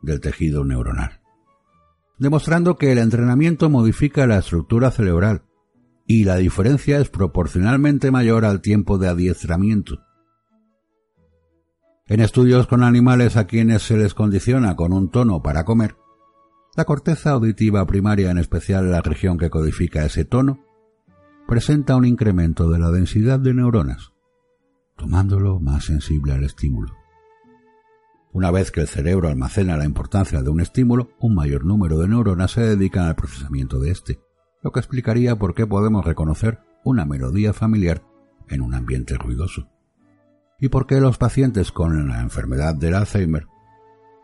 del 0.02 0.20
tejido 0.20 0.64
neuronal, 0.64 1.20
demostrando 2.18 2.76
que 2.76 2.90
el 2.90 2.98
entrenamiento 2.98 3.68
modifica 3.68 4.26
la 4.26 4.38
estructura 4.38 4.90
cerebral 4.90 5.44
y 6.06 6.24
la 6.24 6.36
diferencia 6.36 6.98
es 6.98 7.10
proporcionalmente 7.10 8.10
mayor 8.10 8.46
al 8.46 8.62
tiempo 8.62 8.96
de 8.98 9.08
adiestramiento. 9.08 10.02
En 12.06 12.20
estudios 12.20 12.66
con 12.66 12.82
animales 12.82 13.36
a 13.36 13.46
quienes 13.46 13.82
se 13.82 13.96
les 13.96 14.14
condiciona 14.14 14.74
con 14.74 14.92
un 14.92 15.10
tono 15.10 15.42
para 15.42 15.64
comer, 15.64 15.96
la 16.76 16.86
corteza 16.86 17.30
auditiva 17.30 17.86
primaria, 17.86 18.30
en 18.30 18.38
especial 18.38 18.90
la 18.90 19.02
región 19.02 19.36
que 19.36 19.50
codifica 19.50 20.04
ese 20.04 20.24
tono, 20.24 20.64
presenta 21.46 21.94
un 21.94 22.06
incremento 22.06 22.70
de 22.70 22.78
la 22.78 22.90
densidad 22.90 23.38
de 23.38 23.54
neuronas, 23.54 24.13
tomándolo 24.96 25.60
más 25.60 25.84
sensible 25.84 26.32
al 26.32 26.44
estímulo. 26.44 26.94
Una 28.32 28.50
vez 28.50 28.70
que 28.70 28.80
el 28.80 28.88
cerebro 28.88 29.28
almacena 29.28 29.76
la 29.76 29.84
importancia 29.84 30.42
de 30.42 30.50
un 30.50 30.60
estímulo, 30.60 31.10
un 31.20 31.34
mayor 31.34 31.64
número 31.64 31.98
de 31.98 32.08
neuronas 32.08 32.52
se 32.52 32.62
dedican 32.62 33.06
al 33.06 33.14
procesamiento 33.14 33.78
de 33.78 33.90
éste 33.90 34.20
lo 34.64 34.72
que 34.72 34.80
explicaría 34.80 35.36
por 35.36 35.54
qué 35.54 35.66
podemos 35.66 36.06
reconocer 36.06 36.58
una 36.84 37.04
melodía 37.04 37.52
familiar 37.52 38.02
en 38.48 38.62
un 38.62 38.74
ambiente 38.74 39.14
ruidoso. 39.16 39.68
Y 40.58 40.70
por 40.70 40.86
qué 40.86 41.00
los 41.00 41.18
pacientes 41.18 41.70
con 41.70 42.08
la 42.08 42.22
enfermedad 42.22 42.74
del 42.74 42.94
Alzheimer 42.94 43.46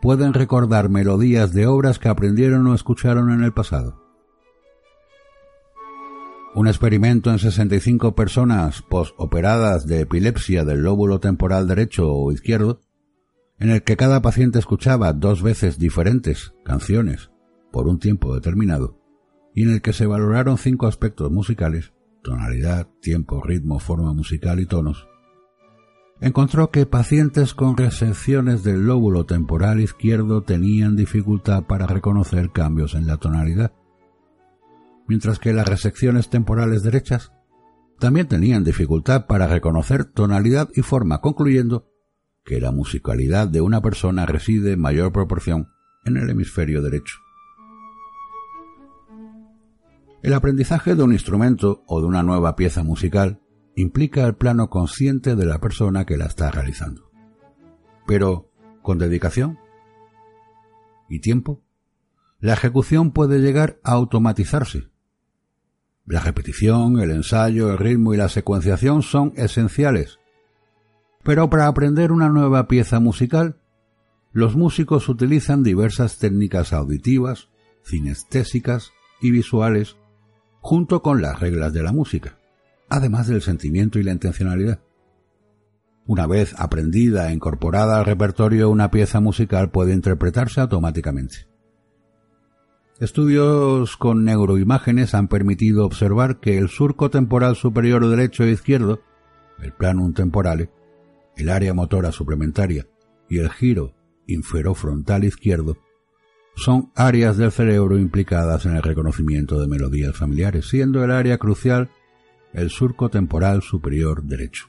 pueden 0.01 0.33
recordar 0.33 0.89
melodías 0.89 1.53
de 1.53 1.67
obras 1.67 1.99
que 1.99 2.09
aprendieron 2.09 2.67
o 2.67 2.75
escucharon 2.75 3.31
en 3.31 3.45
el 3.45 3.53
pasado. 3.53 4.00
Un 6.53 6.67
experimento 6.67 7.31
en 7.31 7.39
65 7.39 8.17
personas 8.17 8.83
posoperadas 8.83 9.87
de 9.87 10.01
epilepsia 10.01 10.65
del 10.65 10.83
lóbulo 10.83 11.21
temporal 11.21 11.69
derecho 11.69 12.13
o 12.13 12.33
izquierdo, 12.33 12.81
en 13.61 13.71
el 13.71 13.85
que 13.85 13.97
cada 13.97 14.21
paciente 14.21 14.59
escuchaba 14.59 15.13
dos 15.13 15.43
veces 15.43 15.79
diferentes 15.79 16.53
canciones 16.65 17.31
por 17.71 17.87
un 17.87 18.01
tiempo 18.01 18.35
determinado, 18.35 18.99
y 19.55 19.63
en 19.63 19.71
el 19.71 19.81
que 19.81 19.93
se 19.93 20.07
valoraron 20.07 20.59
cinco 20.59 20.89
aspectos 20.89 21.31
musicales, 21.31 21.93
tonalidad, 22.25 22.89
tiempo, 23.01 23.41
ritmo, 23.43 23.79
forma 23.79 24.13
musical 24.13 24.59
y 24.59 24.67
tonos, 24.67 25.07
encontró 26.21 26.71
que 26.73 26.85
pacientes 26.85 27.55
con 27.55 27.77
resecciones 27.77 28.65
del 28.65 28.87
lóbulo 28.87 29.25
temporal 29.25 29.81
izquierdo 29.81 30.43
tenían 30.43 30.97
dificultad 30.97 31.63
para 31.65 31.87
reconocer 31.87 32.51
cambios 32.51 32.95
en 32.95 33.07
la 33.07 33.19
tonalidad, 33.19 33.73
mientras 35.11 35.41
que 35.41 35.53
las 35.53 35.67
resecciones 35.67 36.31
temporales 36.31 36.85
derechas 36.85 37.33
también 37.99 38.29
tenían 38.29 38.63
dificultad 38.63 39.27
para 39.27 39.49
reconocer 39.49 40.05
tonalidad 40.05 40.69
y 40.73 40.83
forma, 40.83 41.21
concluyendo 41.21 41.91
que 42.45 42.61
la 42.61 42.71
musicalidad 42.71 43.49
de 43.49 43.61
una 43.61 43.83
persona 43.83 44.25
reside 44.25 44.75
en 44.75 44.81
mayor 44.81 45.13
proporción 45.13 45.67
en 46.05 46.17
el 46.17 46.31
hemisferio 46.31 46.81
derecho. 46.81 47.17
El 50.23 50.33
aprendizaje 50.33 50.95
de 50.95 51.03
un 51.03 51.13
instrumento 51.13 51.83
o 51.89 52.01
de 52.01 52.07
una 52.07 52.23
nueva 52.23 52.55
pieza 52.55 52.85
musical 52.85 53.41
implica 53.75 54.25
el 54.29 54.37
plano 54.37 54.71
consciente 54.71 55.35
de 55.35 55.45
la 55.45 55.59
persona 55.59 56.05
que 56.05 56.19
la 56.19 56.27
está 56.27 56.53
realizando. 56.53 57.11
Pero, 58.07 58.53
con 58.81 58.99
dedicación 58.99 59.59
y 61.09 61.19
tiempo, 61.19 61.65
la 62.39 62.53
ejecución 62.53 63.11
puede 63.11 63.41
llegar 63.41 63.81
a 63.83 63.91
automatizarse. 63.95 64.90
La 66.11 66.19
repetición, 66.19 66.99
el 66.99 67.13
ensayo, 67.13 67.71
el 67.71 67.79
ritmo 67.79 68.13
y 68.13 68.17
la 68.17 68.29
secuenciación 68.29 69.03
son 69.03 69.33
esenciales. 69.37 70.19
Pero 71.23 71.49
para 71.49 71.69
aprender 71.69 72.11
una 72.11 72.29
nueva 72.29 72.67
pieza 72.67 72.99
musical, 72.99 73.61
los 74.33 74.57
músicos 74.57 75.09
utilizan 75.09 75.63
diversas 75.63 76.19
técnicas 76.19 76.73
auditivas, 76.73 77.49
cinestésicas 77.85 78.91
y 79.21 79.31
visuales 79.31 79.99
junto 80.59 81.01
con 81.01 81.23
las 81.23 81.39
reglas 81.39 81.73
de 81.73 81.85
la 81.85 81.93
música, 81.93 82.41
además 82.89 83.29
del 83.29 83.41
sentimiento 83.41 84.01
y 84.01 84.03
la 84.03 84.11
intencionalidad. 84.11 84.81
Una 86.07 86.27
vez 86.27 86.57
aprendida 86.59 87.31
e 87.31 87.35
incorporada 87.35 88.01
al 88.01 88.05
repertorio, 88.05 88.69
una 88.69 88.91
pieza 88.91 89.21
musical 89.21 89.71
puede 89.71 89.95
interpretarse 89.95 90.61
automáticamente. 90.61 91.50
Estudios 93.01 93.97
con 93.97 94.27
neuroimágenes 94.27 95.15
han 95.15 95.27
permitido 95.27 95.87
observar 95.87 96.39
que 96.39 96.59
el 96.59 96.69
surco 96.69 97.09
temporal 97.09 97.57
superior 97.57 98.07
derecho 98.07 98.45
e 98.45 98.51
izquierdo, 98.51 99.01
el 99.59 99.73
planum 99.73 100.13
temporale, 100.13 100.71
el 101.35 101.49
área 101.49 101.73
motora 101.73 102.13
suplementaria 102.13 102.87
y 103.31 103.39
el 103.39 103.49
giro 103.49 103.95
inferofrontal 104.27 105.25
izquierdo 105.25 105.79
son 106.55 106.93
áreas 106.95 107.39
del 107.39 107.53
cerebro 107.53 107.99
implicadas 107.99 108.67
en 108.67 108.77
el 108.77 108.83
reconocimiento 108.83 109.59
de 109.59 109.67
melodías 109.67 110.15
familiares, 110.15 110.69
siendo 110.69 111.03
el 111.03 111.11
área 111.11 111.39
crucial 111.39 111.89
el 112.53 112.69
surco 112.69 113.09
temporal 113.09 113.63
superior 113.63 114.25
derecho. 114.25 114.67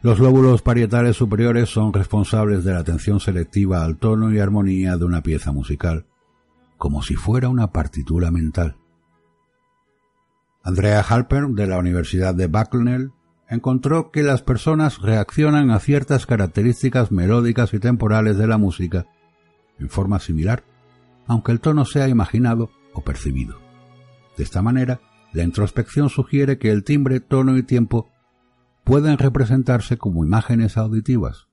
Los 0.00 0.20
lóbulos 0.20 0.62
parietales 0.62 1.16
superiores 1.16 1.70
son 1.70 1.92
responsables 1.92 2.62
de 2.62 2.72
la 2.72 2.78
atención 2.78 3.18
selectiva 3.18 3.84
al 3.84 3.96
tono 3.96 4.32
y 4.32 4.38
armonía 4.38 4.96
de 4.96 5.04
una 5.04 5.22
pieza 5.22 5.50
musical, 5.50 6.06
como 6.76 7.02
si 7.02 7.16
fuera 7.16 7.48
una 7.48 7.72
partitura 7.72 8.30
mental. 8.30 8.76
Andrea 10.62 11.02
Halper, 11.02 11.48
de 11.48 11.66
la 11.66 11.78
Universidad 11.78 12.32
de 12.32 12.46
Bucknell, 12.46 13.10
encontró 13.48 14.12
que 14.12 14.22
las 14.22 14.42
personas 14.42 15.00
reaccionan 15.00 15.72
a 15.72 15.80
ciertas 15.80 16.26
características 16.26 17.10
melódicas 17.10 17.74
y 17.74 17.80
temporales 17.80 18.38
de 18.38 18.46
la 18.46 18.58
música 18.58 19.06
en 19.80 19.88
forma 19.88 20.20
similar, 20.20 20.62
aunque 21.26 21.50
el 21.50 21.60
tono 21.60 21.84
sea 21.84 22.06
imaginado 22.06 22.70
o 22.92 23.02
percibido. 23.02 23.58
De 24.36 24.44
esta 24.44 24.62
manera, 24.62 25.00
la 25.32 25.42
introspección 25.42 26.08
sugiere 26.08 26.58
que 26.58 26.70
el 26.70 26.84
timbre, 26.84 27.18
tono 27.18 27.56
y 27.56 27.64
tiempo 27.64 28.10
pueden 28.88 29.18
representarse 29.18 29.98
como 29.98 30.24
imágenes 30.24 30.78
auditivas, 30.78 31.46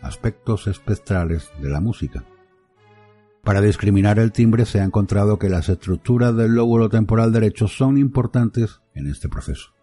aspectos 0.00 0.66
espectrales 0.66 1.52
de 1.60 1.68
la 1.68 1.82
música. 1.82 2.24
Para 3.44 3.60
discriminar 3.60 4.18
el 4.18 4.32
timbre 4.32 4.64
se 4.64 4.80
ha 4.80 4.84
encontrado 4.84 5.38
que 5.38 5.50
las 5.50 5.68
estructuras 5.68 6.34
del 6.34 6.54
lóbulo 6.54 6.88
temporal 6.88 7.30
derecho 7.30 7.68
son 7.68 7.98
importantes 7.98 8.80
en 8.94 9.06
este 9.06 9.28
proceso. 9.28 9.74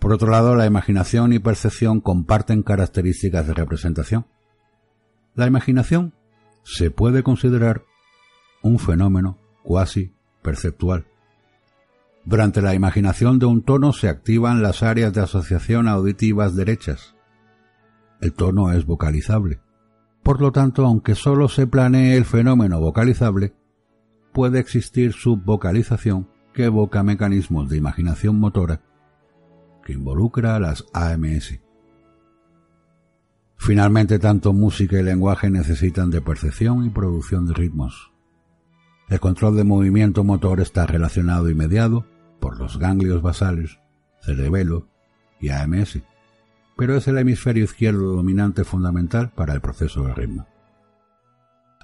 Por 0.00 0.12
otro 0.12 0.28
lado, 0.28 0.56
la 0.56 0.66
imaginación 0.66 1.32
y 1.32 1.38
percepción 1.38 2.00
comparten 2.00 2.64
características 2.64 3.46
de 3.46 3.54
representación. 3.54 4.26
La 5.36 5.46
imaginación 5.46 6.14
se 6.64 6.90
puede 6.90 7.22
considerar 7.22 7.84
un 8.60 8.80
fenómeno 8.80 9.38
cuasi 9.62 10.16
perceptual. 10.42 11.06
Durante 12.24 12.62
la 12.62 12.74
imaginación 12.74 13.38
de 13.38 13.46
un 13.46 13.62
tono 13.62 13.92
se 13.92 14.08
activan 14.08 14.62
las 14.62 14.82
áreas 14.82 15.12
de 15.12 15.20
asociación 15.20 15.88
auditivas 15.88 16.54
derechas. 16.54 17.16
El 18.20 18.32
tono 18.32 18.70
es 18.70 18.86
vocalizable. 18.86 19.60
Por 20.22 20.40
lo 20.40 20.52
tanto, 20.52 20.86
aunque 20.86 21.16
solo 21.16 21.48
se 21.48 21.66
planee 21.66 22.16
el 22.16 22.24
fenómeno 22.24 22.80
vocalizable, 22.80 23.54
puede 24.32 24.60
existir 24.60 25.12
subvocalización 25.12 26.28
que 26.54 26.64
evoca 26.64 27.02
mecanismos 27.02 27.68
de 27.68 27.78
imaginación 27.78 28.38
motora 28.38 28.82
que 29.84 29.94
involucra 29.94 30.54
a 30.54 30.60
las 30.60 30.84
AMS. 30.92 31.58
Finalmente, 33.56 34.20
tanto 34.20 34.52
música 34.52 34.98
y 34.98 35.02
lenguaje 35.02 35.50
necesitan 35.50 36.10
de 36.10 36.20
percepción 36.20 36.86
y 36.86 36.90
producción 36.90 37.46
de 37.46 37.54
ritmos. 37.54 38.12
El 39.08 39.18
control 39.18 39.56
de 39.56 39.64
movimiento 39.64 40.22
motor 40.22 40.60
está 40.60 40.86
relacionado 40.86 41.50
y 41.50 41.54
mediado 41.54 42.06
por 42.42 42.58
los 42.58 42.76
ganglios 42.76 43.22
basales, 43.22 43.78
cerebelo 44.20 44.88
y 45.40 45.50
AMS, 45.50 46.00
pero 46.76 46.96
es 46.96 47.06
el 47.06 47.16
hemisferio 47.16 47.62
izquierdo 47.62 48.16
dominante 48.16 48.64
fundamental 48.64 49.30
para 49.30 49.54
el 49.54 49.60
proceso 49.60 50.02
de 50.02 50.12
ritmo. 50.12 50.48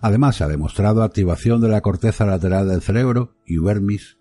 Además, 0.02 0.34
se 0.34 0.44
ha 0.44 0.48
demostrado 0.48 1.04
activación 1.04 1.60
de 1.60 1.68
la 1.68 1.80
corteza 1.80 2.26
lateral 2.26 2.68
del 2.68 2.82
cerebro 2.82 3.36
y 3.46 3.58
vermis 3.58 4.18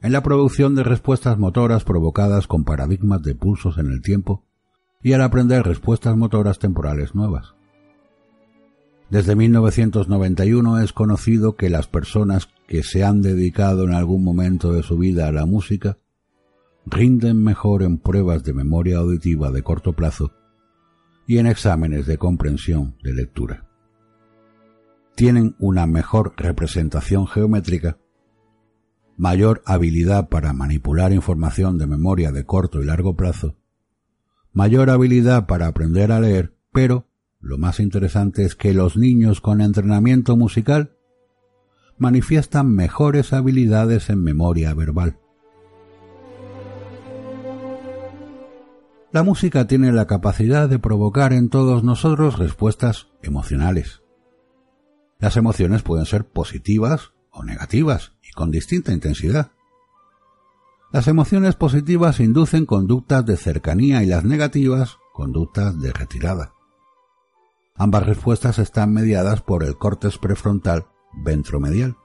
en 0.00 0.12
la 0.12 0.22
producción 0.22 0.74
de 0.74 0.84
respuestas 0.84 1.38
motoras 1.38 1.84
provocadas 1.84 2.46
con 2.46 2.64
paradigmas 2.64 3.22
de 3.22 3.34
pulsos 3.34 3.76
en 3.76 3.90
el 3.90 4.00
tiempo 4.00 4.42
y 5.02 5.12
al 5.12 5.20
aprender 5.20 5.64
respuestas 5.64 6.16
motoras 6.16 6.58
temporales 6.58 7.14
nuevas. 7.14 7.54
Desde 9.10 9.36
1991 9.36 10.80
es 10.80 10.94
conocido 10.94 11.56
que 11.56 11.68
las 11.68 11.88
personas 11.88 12.48
que 12.66 12.82
se 12.82 13.04
han 13.04 13.22
dedicado 13.22 13.84
en 13.84 13.94
algún 13.94 14.24
momento 14.24 14.72
de 14.72 14.82
su 14.82 14.96
vida 14.98 15.28
a 15.28 15.32
la 15.32 15.46
música 15.46 15.98
rinden 16.86 17.42
mejor 17.42 17.82
en 17.82 17.98
pruebas 17.98 18.44
de 18.44 18.52
memoria 18.52 18.98
auditiva 18.98 19.50
de 19.50 19.62
corto 19.62 19.94
plazo 19.94 20.32
y 21.26 21.38
en 21.38 21.46
exámenes 21.46 22.06
de 22.06 22.18
comprensión 22.18 22.96
de 23.02 23.14
lectura. 23.14 23.66
Tienen 25.14 25.54
una 25.58 25.86
mejor 25.86 26.34
representación 26.36 27.26
geométrica, 27.26 27.98
mayor 29.16 29.62
habilidad 29.64 30.28
para 30.28 30.52
manipular 30.52 31.12
información 31.12 31.78
de 31.78 31.86
memoria 31.86 32.32
de 32.32 32.44
corto 32.44 32.82
y 32.82 32.84
largo 32.84 33.16
plazo, 33.16 33.56
mayor 34.52 34.90
habilidad 34.90 35.46
para 35.46 35.68
aprender 35.68 36.12
a 36.12 36.20
leer, 36.20 36.54
pero 36.72 37.06
lo 37.40 37.58
más 37.58 37.80
interesante 37.80 38.44
es 38.44 38.56
que 38.56 38.74
los 38.74 38.96
niños 38.96 39.40
con 39.40 39.60
entrenamiento 39.60 40.36
musical 40.36 40.93
manifiestan 41.98 42.74
mejores 42.74 43.32
habilidades 43.32 44.10
en 44.10 44.22
memoria 44.22 44.74
verbal. 44.74 45.18
La 49.12 49.22
música 49.22 49.68
tiene 49.68 49.92
la 49.92 50.06
capacidad 50.06 50.68
de 50.68 50.80
provocar 50.80 51.32
en 51.32 51.48
todos 51.48 51.84
nosotros 51.84 52.38
respuestas 52.38 53.08
emocionales. 53.22 54.02
Las 55.20 55.36
emociones 55.36 55.82
pueden 55.82 56.04
ser 56.04 56.26
positivas 56.26 57.12
o 57.30 57.44
negativas 57.44 58.14
y 58.28 58.32
con 58.32 58.50
distinta 58.50 58.92
intensidad. 58.92 59.52
Las 60.92 61.06
emociones 61.06 61.54
positivas 61.54 62.18
inducen 62.18 62.66
conductas 62.66 63.24
de 63.24 63.36
cercanía 63.36 64.02
y 64.02 64.06
las 64.06 64.24
negativas 64.24 64.98
conductas 65.12 65.80
de 65.80 65.92
retirada. 65.92 66.52
Ambas 67.76 68.06
respuestas 68.06 68.58
están 68.58 68.92
mediadas 68.92 69.42
por 69.42 69.62
el 69.62 69.76
córtex 69.76 70.18
prefrontal 70.18 70.86
ventromedial, 71.22 71.96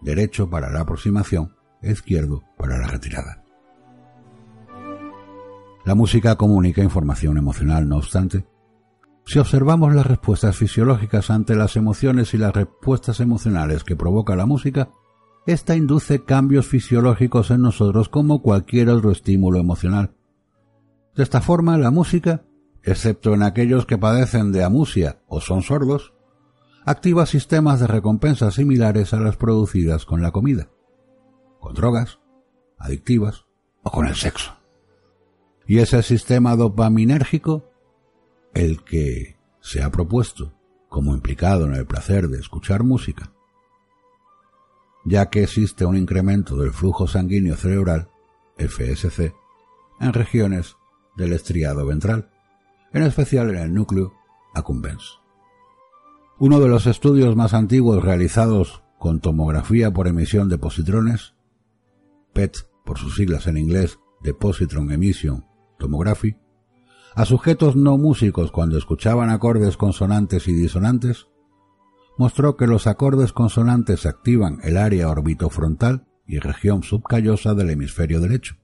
derecho 0.00 0.48
para 0.50 0.70
la 0.70 0.80
aproximación, 0.80 1.54
izquierdo 1.82 2.42
para 2.56 2.78
la 2.78 2.86
retirada. 2.86 3.44
La 5.84 5.94
música 5.94 6.36
comunica 6.36 6.82
información 6.82 7.36
emocional, 7.36 7.86
no 7.86 7.98
obstante. 7.98 8.46
Si 9.26 9.38
observamos 9.38 9.94
las 9.94 10.06
respuestas 10.06 10.56
fisiológicas 10.56 11.30
ante 11.30 11.54
las 11.54 11.76
emociones 11.76 12.32
y 12.32 12.38
las 12.38 12.54
respuestas 12.54 13.20
emocionales 13.20 13.84
que 13.84 13.96
provoca 13.96 14.34
la 14.34 14.46
música, 14.46 14.90
esta 15.46 15.76
induce 15.76 16.24
cambios 16.24 16.66
fisiológicos 16.66 17.50
en 17.50 17.60
nosotros 17.60 18.08
como 18.08 18.40
cualquier 18.40 18.88
otro 18.88 19.10
estímulo 19.10 19.58
emocional. 19.58 20.14
De 21.14 21.22
esta 21.22 21.42
forma, 21.42 21.76
la 21.76 21.90
música, 21.90 22.44
excepto 22.82 23.34
en 23.34 23.42
aquellos 23.42 23.84
que 23.84 23.98
padecen 23.98 24.52
de 24.52 24.64
amusia 24.64 25.20
o 25.26 25.42
son 25.42 25.60
sordos, 25.60 26.13
activa 26.84 27.26
sistemas 27.26 27.80
de 27.80 27.86
recompensa 27.86 28.50
similares 28.50 29.14
a 29.14 29.20
las 29.20 29.36
producidas 29.36 30.04
con 30.04 30.22
la 30.22 30.30
comida, 30.30 30.68
con 31.60 31.74
drogas, 31.74 32.20
adictivas 32.78 33.46
o 33.82 33.90
con 33.90 34.06
el 34.06 34.14
sexo. 34.14 34.56
Y 35.66 35.78
es 35.78 35.92
el 35.94 36.02
sistema 36.02 36.56
dopaminérgico 36.56 37.70
el 38.52 38.84
que 38.84 39.38
se 39.60 39.82
ha 39.82 39.90
propuesto 39.90 40.52
como 40.88 41.14
implicado 41.14 41.66
en 41.66 41.74
el 41.74 41.86
placer 41.86 42.28
de 42.28 42.38
escuchar 42.38 42.84
música, 42.84 43.32
ya 45.04 45.30
que 45.30 45.42
existe 45.42 45.84
un 45.84 45.96
incremento 45.96 46.56
del 46.56 46.70
flujo 46.70 47.08
sanguíneo 47.08 47.56
cerebral, 47.56 48.10
FSC, 48.56 49.34
en 50.00 50.12
regiones 50.12 50.76
del 51.16 51.32
estriado 51.32 51.86
ventral, 51.86 52.30
en 52.92 53.02
especial 53.02 53.50
en 53.50 53.56
el 53.56 53.74
núcleo 53.74 54.12
accumbens. 54.54 55.23
Uno 56.38 56.58
de 56.58 56.68
los 56.68 56.86
estudios 56.86 57.36
más 57.36 57.54
antiguos 57.54 58.02
realizados 58.02 58.82
con 58.98 59.20
tomografía 59.20 59.92
por 59.92 60.08
emisión 60.08 60.48
de 60.48 60.58
positrones, 60.58 61.34
PET 62.32 62.56
por 62.84 62.98
sus 62.98 63.14
siglas 63.14 63.46
en 63.46 63.56
inglés, 63.56 64.00
Depositron 64.20 64.90
Emission 64.90 65.46
Tomography, 65.78 66.36
a 67.14 67.24
sujetos 67.24 67.76
no 67.76 67.98
músicos 67.98 68.50
cuando 68.50 68.76
escuchaban 68.76 69.30
acordes 69.30 69.76
consonantes 69.76 70.48
y 70.48 70.52
disonantes, 70.52 71.28
mostró 72.18 72.56
que 72.56 72.66
los 72.66 72.88
acordes 72.88 73.32
consonantes 73.32 74.04
activan 74.04 74.58
el 74.64 74.76
área 74.76 75.10
orbitofrontal 75.10 76.08
y 76.26 76.40
región 76.40 76.82
subcallosa 76.82 77.54
del 77.54 77.70
hemisferio 77.70 78.20
derecho, 78.20 78.56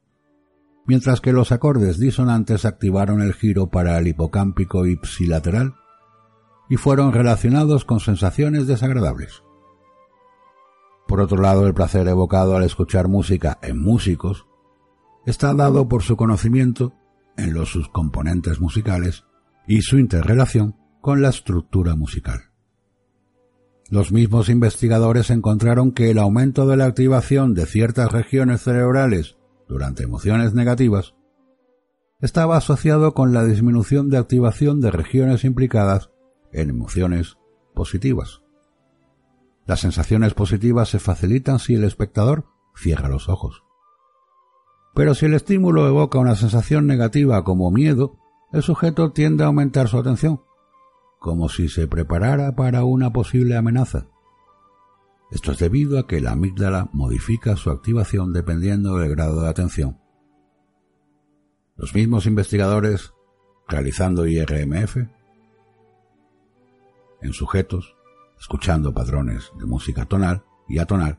mientras 0.86 1.20
que 1.20 1.32
los 1.32 1.52
acordes 1.52 2.00
disonantes 2.00 2.64
activaron 2.64 3.22
el 3.22 3.32
giro 3.32 3.70
para 3.70 3.96
el 3.98 4.08
hipocámpico 4.08 4.86
ipsilateral 4.86 5.74
y 6.70 6.76
fueron 6.76 7.12
relacionados 7.12 7.84
con 7.84 7.98
sensaciones 7.98 8.68
desagradables. 8.68 9.42
Por 11.08 11.20
otro 11.20 11.42
lado, 11.42 11.66
el 11.66 11.74
placer 11.74 12.06
evocado 12.06 12.56
al 12.56 12.62
escuchar 12.62 13.08
música 13.08 13.58
en 13.60 13.82
músicos 13.82 14.46
está 15.26 15.52
dado 15.52 15.88
por 15.88 16.04
su 16.04 16.16
conocimiento 16.16 16.94
en 17.36 17.52
los 17.54 17.72
subcomponentes 17.72 18.60
musicales 18.60 19.24
y 19.66 19.82
su 19.82 19.98
interrelación 19.98 20.76
con 21.00 21.20
la 21.20 21.30
estructura 21.30 21.96
musical. 21.96 22.52
Los 23.90 24.12
mismos 24.12 24.48
investigadores 24.48 25.30
encontraron 25.30 25.90
que 25.90 26.12
el 26.12 26.18
aumento 26.18 26.68
de 26.68 26.76
la 26.76 26.84
activación 26.84 27.54
de 27.54 27.66
ciertas 27.66 28.12
regiones 28.12 28.62
cerebrales 28.62 29.36
durante 29.68 30.04
emociones 30.04 30.54
negativas 30.54 31.14
estaba 32.20 32.56
asociado 32.56 33.14
con 33.14 33.32
la 33.32 33.44
disminución 33.44 34.08
de 34.08 34.18
activación 34.18 34.80
de 34.80 34.92
regiones 34.92 35.42
implicadas 35.42 36.09
en 36.52 36.70
emociones 36.70 37.38
positivas. 37.74 38.42
Las 39.66 39.80
sensaciones 39.80 40.34
positivas 40.34 40.88
se 40.88 40.98
facilitan 40.98 41.58
si 41.58 41.74
el 41.74 41.84
espectador 41.84 42.46
cierra 42.74 43.08
los 43.08 43.28
ojos. 43.28 43.62
Pero 44.94 45.14
si 45.14 45.26
el 45.26 45.34
estímulo 45.34 45.86
evoca 45.86 46.18
una 46.18 46.34
sensación 46.34 46.86
negativa 46.86 47.44
como 47.44 47.70
miedo, 47.70 48.18
el 48.52 48.62
sujeto 48.62 49.12
tiende 49.12 49.44
a 49.44 49.46
aumentar 49.46 49.88
su 49.88 49.98
atención, 49.98 50.40
como 51.20 51.48
si 51.48 51.68
se 51.68 51.86
preparara 51.86 52.56
para 52.56 52.84
una 52.84 53.12
posible 53.12 53.56
amenaza. 53.56 54.08
Esto 55.30 55.52
es 55.52 55.58
debido 55.58 55.98
a 55.98 56.08
que 56.08 56.20
la 56.20 56.32
amígdala 56.32 56.88
modifica 56.92 57.54
su 57.56 57.70
activación 57.70 58.32
dependiendo 58.32 58.98
del 58.98 59.10
grado 59.10 59.42
de 59.42 59.48
atención. 59.48 60.00
Los 61.76 61.94
mismos 61.94 62.26
investigadores, 62.26 63.12
realizando 63.68 64.26
IRMF, 64.26 64.96
en 67.22 67.32
sujetos, 67.32 67.96
escuchando 68.38 68.92
patrones 68.94 69.50
de 69.58 69.66
música 69.66 70.06
tonal 70.06 70.44
y 70.68 70.78
atonal, 70.78 71.18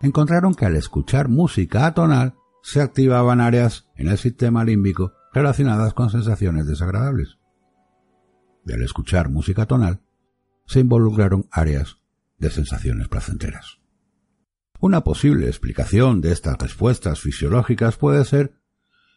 encontraron 0.00 0.54
que 0.54 0.66
al 0.66 0.76
escuchar 0.76 1.28
música 1.28 1.86
atonal 1.86 2.34
se 2.62 2.80
activaban 2.80 3.40
áreas 3.40 3.88
en 3.96 4.08
el 4.08 4.18
sistema 4.18 4.64
límbico 4.64 5.12
relacionadas 5.32 5.94
con 5.94 6.10
sensaciones 6.10 6.66
desagradables. 6.66 7.38
Y 8.66 8.72
al 8.72 8.82
escuchar 8.82 9.30
música 9.30 9.66
tonal, 9.66 10.00
se 10.66 10.80
involucraron 10.80 11.46
áreas 11.50 11.98
de 12.38 12.50
sensaciones 12.50 13.08
placenteras. 13.08 13.78
Una 14.80 15.02
posible 15.02 15.46
explicación 15.46 16.20
de 16.20 16.32
estas 16.32 16.58
respuestas 16.58 17.20
fisiológicas 17.20 17.96
puede 17.96 18.24
ser 18.24 18.52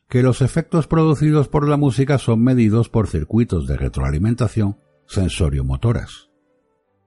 que 0.08 0.24
los 0.24 0.42
efectos 0.42 0.88
producidos 0.88 1.48
por 1.48 1.68
la 1.70 1.78
música 1.78 2.18
son 2.18 2.44
medidos 2.44 2.90
por 2.90 3.08
circuitos 3.08 3.68
de 3.68 3.78
retroalimentación 3.78 4.78
sensorio-motoras, 5.12 6.30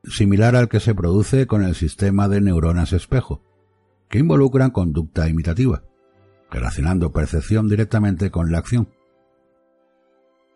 similar 0.05 0.57
al 0.57 0.69
que 0.69 0.79
se 0.79 0.95
produce 0.95 1.47
con 1.47 1.63
el 1.63 1.75
sistema 1.75 2.29
de 2.29 2.43
neuronas 2.43 2.93
espejo, 2.93 3.43
que 4.11 4.19
involucran 4.19 4.71
conducta 4.71 5.27
imitativa, 5.27 5.83
relacionando 6.51 7.13
percepción 7.13 7.67
directamente 7.67 8.31
con 8.31 8.53
la 8.53 8.59
acción. 8.59 8.91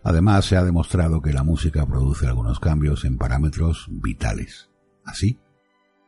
Además, 0.03 0.45
se 0.45 0.59
ha 0.59 0.63
demostrado 0.63 1.23
que 1.23 1.33
la 1.33 1.43
música 1.43 1.87
produce 1.87 2.27
algunos 2.27 2.61
cambios 2.61 3.07
en 3.07 3.17
parámetros 3.17 3.87
vitales. 3.91 4.69
Así, 5.03 5.41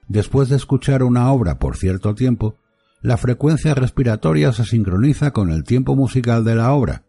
después 0.09 0.51
de 0.51 0.57
escuchar 0.57 1.03
una 1.03 1.33
obra 1.33 1.59
por 1.59 1.79
cierto 1.79 2.15
tiempo, 2.15 2.57
la 3.01 3.17
frecuencia 3.17 3.75
respiratoria 3.75 4.53
se 4.53 4.67
sincroniza 4.67 5.31
con 5.31 5.51
el 5.51 5.65
tiempo 5.65 5.97
musical 5.97 6.45
de 6.45 6.55
la 6.55 6.73
obra. 6.73 7.07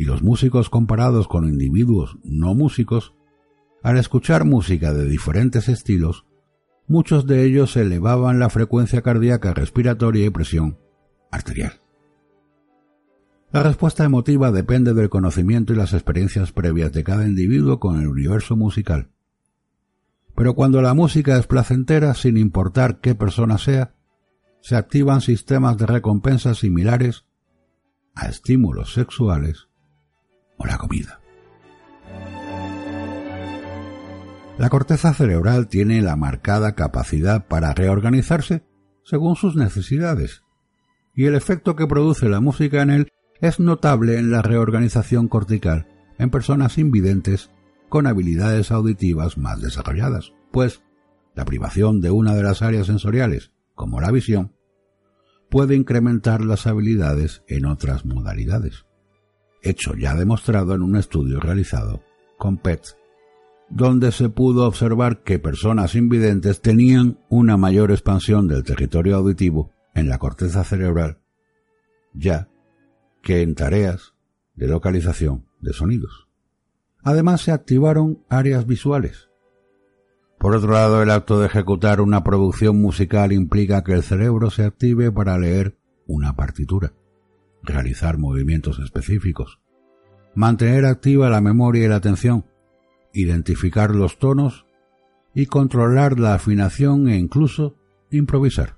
Y 0.00 0.04
los 0.04 0.22
músicos 0.22 0.70
comparados 0.70 1.28
con 1.28 1.46
individuos 1.46 2.16
no 2.24 2.54
músicos, 2.54 3.12
al 3.82 3.98
escuchar 3.98 4.46
música 4.46 4.94
de 4.94 5.04
diferentes 5.04 5.68
estilos, 5.68 6.24
muchos 6.86 7.26
de 7.26 7.44
ellos 7.44 7.76
elevaban 7.76 8.38
la 8.38 8.48
frecuencia 8.48 9.02
cardíaca 9.02 9.52
respiratoria 9.52 10.24
y 10.24 10.30
presión 10.30 10.78
arterial. 11.30 11.82
La 13.52 13.62
respuesta 13.62 14.02
emotiva 14.02 14.50
depende 14.50 14.94
del 14.94 15.10
conocimiento 15.10 15.74
y 15.74 15.76
las 15.76 15.92
experiencias 15.92 16.50
previas 16.50 16.92
de 16.92 17.04
cada 17.04 17.26
individuo 17.26 17.78
con 17.78 18.00
el 18.00 18.08
universo 18.08 18.56
musical. 18.56 19.10
Pero 20.34 20.54
cuando 20.54 20.80
la 20.80 20.94
música 20.94 21.36
es 21.36 21.46
placentera, 21.46 22.14
sin 22.14 22.38
importar 22.38 23.00
qué 23.00 23.14
persona 23.14 23.58
sea, 23.58 23.92
se 24.62 24.76
activan 24.76 25.20
sistemas 25.20 25.76
de 25.76 25.84
recompensa 25.84 26.54
similares 26.54 27.26
a 28.14 28.30
estímulos 28.30 28.94
sexuales 28.94 29.69
o 30.60 30.66
la 30.66 30.78
comida. 30.78 31.20
La 34.58 34.68
corteza 34.68 35.14
cerebral 35.14 35.68
tiene 35.68 36.02
la 36.02 36.16
marcada 36.16 36.74
capacidad 36.74 37.46
para 37.46 37.72
reorganizarse 37.72 38.62
según 39.02 39.34
sus 39.34 39.56
necesidades, 39.56 40.42
y 41.14 41.24
el 41.24 41.34
efecto 41.34 41.76
que 41.76 41.86
produce 41.86 42.28
la 42.28 42.40
música 42.40 42.82
en 42.82 42.90
él 42.90 43.08
es 43.40 43.58
notable 43.58 44.18
en 44.18 44.30
la 44.30 44.42
reorganización 44.42 45.28
cortical 45.28 45.88
en 46.18 46.30
personas 46.30 46.76
invidentes 46.76 47.50
con 47.88 48.06
habilidades 48.06 48.70
auditivas 48.70 49.38
más 49.38 49.62
desarrolladas, 49.62 50.34
pues 50.52 50.82
la 51.34 51.46
privación 51.46 52.02
de 52.02 52.10
una 52.10 52.34
de 52.34 52.42
las 52.42 52.60
áreas 52.60 52.86
sensoriales, 52.86 53.52
como 53.74 54.02
la 54.02 54.10
visión, 54.10 54.52
puede 55.48 55.74
incrementar 55.74 56.42
las 56.42 56.66
habilidades 56.66 57.42
en 57.48 57.64
otras 57.64 58.04
modalidades, 58.04 58.84
hecho 59.62 59.94
ya 59.94 60.14
demostrado 60.14 60.74
en 60.74 60.82
un 60.82 60.96
estudio 60.96 61.40
realizado 61.40 62.02
con 62.38 62.56
PET, 62.56 62.96
donde 63.68 64.12
se 64.12 64.28
pudo 64.28 64.66
observar 64.66 65.22
que 65.22 65.38
personas 65.38 65.94
invidentes 65.94 66.60
tenían 66.60 67.18
una 67.28 67.56
mayor 67.56 67.90
expansión 67.90 68.48
del 68.48 68.64
territorio 68.64 69.16
auditivo 69.16 69.70
en 69.94 70.08
la 70.08 70.18
corteza 70.18 70.64
cerebral, 70.64 71.18
ya 72.12 72.48
que 73.22 73.42
en 73.42 73.54
tareas 73.54 74.14
de 74.54 74.66
localización 74.66 75.46
de 75.60 75.72
sonidos. 75.72 76.28
Además 77.02 77.42
se 77.42 77.52
activaron 77.52 78.24
áreas 78.28 78.66
visuales. 78.66 79.28
Por 80.38 80.54
otro 80.54 80.72
lado, 80.72 81.02
el 81.02 81.10
acto 81.10 81.38
de 81.38 81.46
ejecutar 81.46 82.00
una 82.00 82.24
producción 82.24 82.80
musical 82.80 83.32
implica 83.32 83.84
que 83.84 83.92
el 83.92 84.02
cerebro 84.02 84.50
se 84.50 84.64
active 84.64 85.12
para 85.12 85.38
leer 85.38 85.76
una 86.06 86.34
partitura, 86.34 86.92
realizar 87.62 88.18
movimientos 88.18 88.78
específicos, 88.78 89.60
mantener 90.34 90.84
activa 90.84 91.28
la 91.28 91.40
memoria 91.40 91.84
y 91.84 91.88
la 91.88 91.96
atención, 91.96 92.46
identificar 93.12 93.94
los 93.94 94.18
tonos 94.18 94.66
y 95.34 95.46
controlar 95.46 96.18
la 96.18 96.34
afinación 96.34 97.08
e 97.08 97.16
incluso 97.16 97.76
improvisar. 98.10 98.76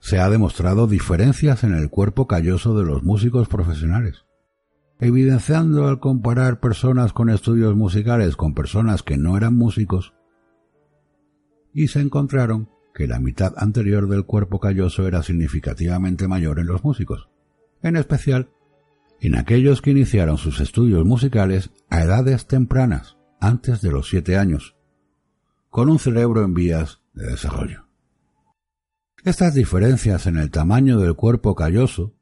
Se 0.00 0.18
ha 0.18 0.30
demostrado 0.30 0.86
diferencias 0.86 1.64
en 1.64 1.74
el 1.74 1.90
cuerpo 1.90 2.26
calloso 2.26 2.76
de 2.78 2.84
los 2.84 3.02
músicos 3.02 3.48
profesionales, 3.48 4.24
evidenciando 5.00 5.88
al 5.88 6.00
comparar 6.00 6.60
personas 6.60 7.12
con 7.12 7.30
estudios 7.30 7.74
musicales 7.76 8.36
con 8.36 8.54
personas 8.54 9.02
que 9.02 9.16
no 9.16 9.36
eran 9.36 9.56
músicos, 9.56 10.14
y 11.72 11.88
se 11.88 12.00
encontraron 12.00 12.70
que 12.94 13.06
la 13.06 13.20
mitad 13.20 13.54
anterior 13.56 14.08
del 14.08 14.24
cuerpo 14.24 14.58
calloso 14.58 15.06
era 15.06 15.22
significativamente 15.22 16.26
mayor 16.26 16.58
en 16.58 16.66
los 16.66 16.82
músicos, 16.82 17.28
en 17.82 17.96
especial 17.96 18.50
en 19.20 19.34
aquellos 19.34 19.82
que 19.82 19.90
iniciaron 19.90 20.38
sus 20.38 20.60
estudios 20.60 21.04
musicales 21.04 21.70
a 21.90 22.02
edades 22.02 22.46
tempranas, 22.46 23.16
antes 23.40 23.80
de 23.80 23.90
los 23.90 24.08
siete 24.08 24.36
años, 24.36 24.76
con 25.70 25.88
un 25.88 25.98
cerebro 25.98 26.44
en 26.44 26.54
vías 26.54 27.00
de 27.14 27.26
desarrollo. 27.26 27.84
Estas 29.24 29.54
diferencias 29.54 30.26
en 30.26 30.36
el 30.36 30.50
tamaño 30.50 30.98
del 31.00 31.14
cuerpo 31.14 31.54
calloso 31.54 32.14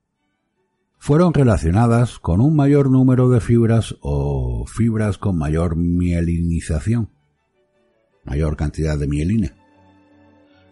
fueron 0.99 1.35
relacionadas 1.35 2.19
con 2.19 2.40
un 2.40 2.57
mayor 2.57 2.90
número 2.90 3.29
de 3.29 3.40
fibras 3.40 3.97
o 4.01 4.66
fibras 4.66 5.19
con 5.19 5.37
mayor 5.37 5.77
mielinización, 5.77 7.11
mayor 8.25 8.57
cantidad 8.57 8.99
de 8.99 9.07
mielina. 9.07 9.56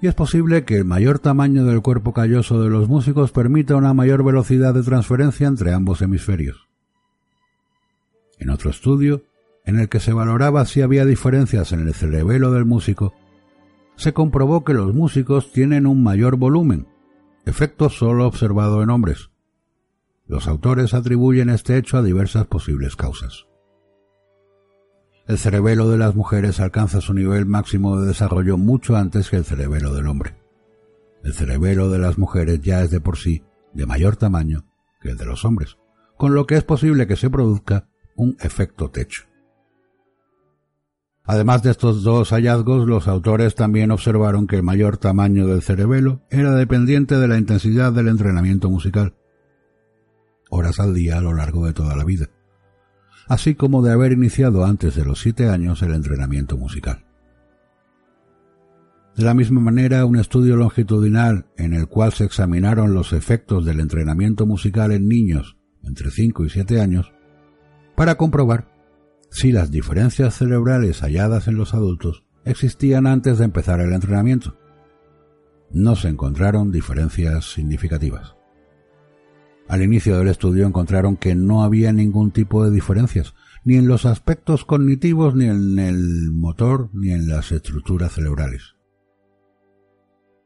Y 0.05 0.07
es 0.07 0.14
posible 0.14 0.67
que 0.67 0.77
el 0.77 0.85
mayor 0.85 1.19
tamaño 1.19 1.64
del 1.64 1.81
cuerpo 1.81 2.12
calloso 2.12 2.62
de 2.62 2.69
los 2.69 2.90
músicos 2.90 3.33
permita 3.33 3.75
una 3.75 3.95
mayor 3.95 4.23
velocidad 4.23 4.75
de 4.75 4.83
transferencia 4.83 5.47
entre 5.47 5.73
ambos 5.73 6.03
hemisferios. 6.03 6.69
En 8.38 8.51
otro 8.51 8.69
estudio, 8.69 9.23
en 9.64 9.79
el 9.79 9.88
que 9.88 10.01
se 10.01 10.12
valoraba 10.12 10.67
si 10.67 10.83
había 10.83 11.07
diferencias 11.07 11.73
en 11.73 11.81
el 11.81 11.95
cerebelo 11.95 12.53
del 12.53 12.67
músico, 12.67 13.14
se 13.97 14.12
comprobó 14.12 14.62
que 14.62 14.75
los 14.75 14.93
músicos 14.93 15.53
tienen 15.53 15.87
un 15.87 16.03
mayor 16.03 16.37
volumen, 16.37 16.87
efecto 17.47 17.88
solo 17.88 18.27
observado 18.27 18.83
en 18.83 18.90
hombres. 18.90 19.31
Los 20.27 20.49
autores 20.49 20.93
atribuyen 20.93 21.49
este 21.49 21.79
hecho 21.79 21.97
a 21.97 22.03
diversas 22.03 22.47
posibles 22.47 22.95
causas. 22.95 23.47
El 25.27 25.39
cerebelo 25.39 25.89
de 25.89 25.97
las 25.97 26.15
mujeres 26.15 26.61
alcanza 26.61 27.01
su 27.01 27.15
nivel 27.15 27.47
máximo 27.47 27.99
de 27.99 28.07
desarrollo 28.07 28.59
mucho 28.59 28.97
antes 28.97 29.31
que 29.31 29.37
el 29.37 29.45
cerebelo 29.45 29.95
del 29.95 30.07
hombre. 30.07 30.37
El 31.23 31.33
cerebelo 31.33 31.91
de 31.91 31.99
las 31.99 32.19
mujeres 32.19 32.61
ya 32.61 32.83
es 32.83 32.91
de 32.91 33.01
por 33.01 33.17
sí 33.17 33.43
de 33.73 33.87
mayor 33.87 34.17
tamaño 34.17 34.67
que 35.01 35.11
el 35.11 35.17
de 35.17 35.25
los 35.25 35.47
hombres, 35.47 35.79
con 36.19 36.35
lo 36.35 36.47
que 36.47 36.57
es 36.57 36.65
posible 36.65 37.07
que 37.07 37.17
se 37.17 37.31
produzca 37.31 37.89
un 38.17 38.37
efecto 38.41 38.91
techo. 38.91 39.23
Además 41.25 41.63
de 41.63 41.71
estos 41.71 42.03
dos 42.03 42.31
hallazgos, 42.31 42.87
los 42.87 43.09
autores 43.09 43.55
también 43.55 43.91
observaron 43.91 44.47
que 44.47 44.57
el 44.57 44.63
mayor 44.63 44.99
tamaño 44.99 45.47
del 45.47 45.63
cerebelo 45.63 46.21
era 46.31 46.55
dependiente 46.55 47.17
de 47.17 47.29
la 47.29 47.39
intensidad 47.39 47.93
del 47.93 48.09
entrenamiento 48.09 48.69
musical, 48.69 49.15
horas 50.51 50.79
al 50.81 50.93
día 50.93 51.17
a 51.17 51.23
lo 51.23 51.33
largo 51.33 51.65
de 51.65 51.73
toda 51.73 51.97
la 51.97 52.05
vida, 52.05 52.29
así 53.29 53.55
como 53.55 53.83
de 53.83 53.93
haber 53.93 54.13
iniciado 54.13 54.65
antes 54.65 54.95
de 54.95 55.05
los 55.05 55.21
siete 55.21 55.49
años 55.49 55.83
el 55.83 55.95
entrenamiento 55.95 56.57
musical. 56.57 57.05
De 59.17 59.23
la 59.23 59.35
misma 59.35 59.61
manera, 59.61 60.05
un 60.07 60.17
estudio 60.19 60.57
longitudinal 60.57 61.47
en 61.57 61.73
el 61.73 61.87
cual 61.87 62.13
se 62.13 62.25
examinaron 62.25 62.95
los 62.95 63.13
efectos 63.13 63.65
del 63.65 63.79
entrenamiento 63.79 64.45
musical 64.45 64.91
en 64.91 65.07
niños 65.09 65.57
entre 65.85 66.11
5 66.11 66.45
y 66.47 66.51
7 66.51 66.81
años, 66.81 67.13
para 67.95 68.17
comprobar 68.17 68.73
si 69.31 69.53
las 69.53 69.71
diferencias 69.71 70.37
cerebrales 70.37 71.01
halladas 71.01 71.49
en 71.49 71.57
los 71.57 71.75
adultos 71.75 72.25
existían 72.45 73.07
antes 73.07 73.39
de 73.39 73.45
empezar 73.45 73.81
el 73.81 73.93
entrenamiento. 73.93 74.57
No 75.71 75.97
se 75.97 76.09
encontraron 76.09 76.71
diferencias 76.71 77.53
significativas. 77.53 78.37
Al 79.68 79.83
inicio 79.83 80.18
del 80.18 80.29
estudio 80.29 80.66
encontraron 80.66 81.16
que 81.16 81.35
no 81.35 81.62
había 81.62 81.92
ningún 81.92 82.31
tipo 82.31 82.64
de 82.64 82.70
diferencias, 82.70 83.35
ni 83.64 83.77
en 83.77 83.88
los 83.88 84.05
aspectos 84.05 84.64
cognitivos, 84.64 85.35
ni 85.35 85.46
en 85.46 85.79
el 85.79 86.31
motor, 86.31 86.90
ni 86.92 87.12
en 87.12 87.29
las 87.29 87.50
estructuras 87.50 88.12
cerebrales. 88.12 88.74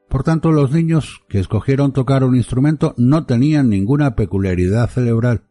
Por 0.08 0.22
tanto, 0.22 0.52
los 0.52 0.70
niños 0.72 1.22
que 1.28 1.38
escogieron 1.38 1.92
tocar 1.92 2.24
un 2.24 2.36
instrumento 2.36 2.94
no 2.96 3.26
tenían 3.26 3.68
ninguna 3.68 4.14
peculiaridad 4.14 4.88
cerebral, 4.88 5.42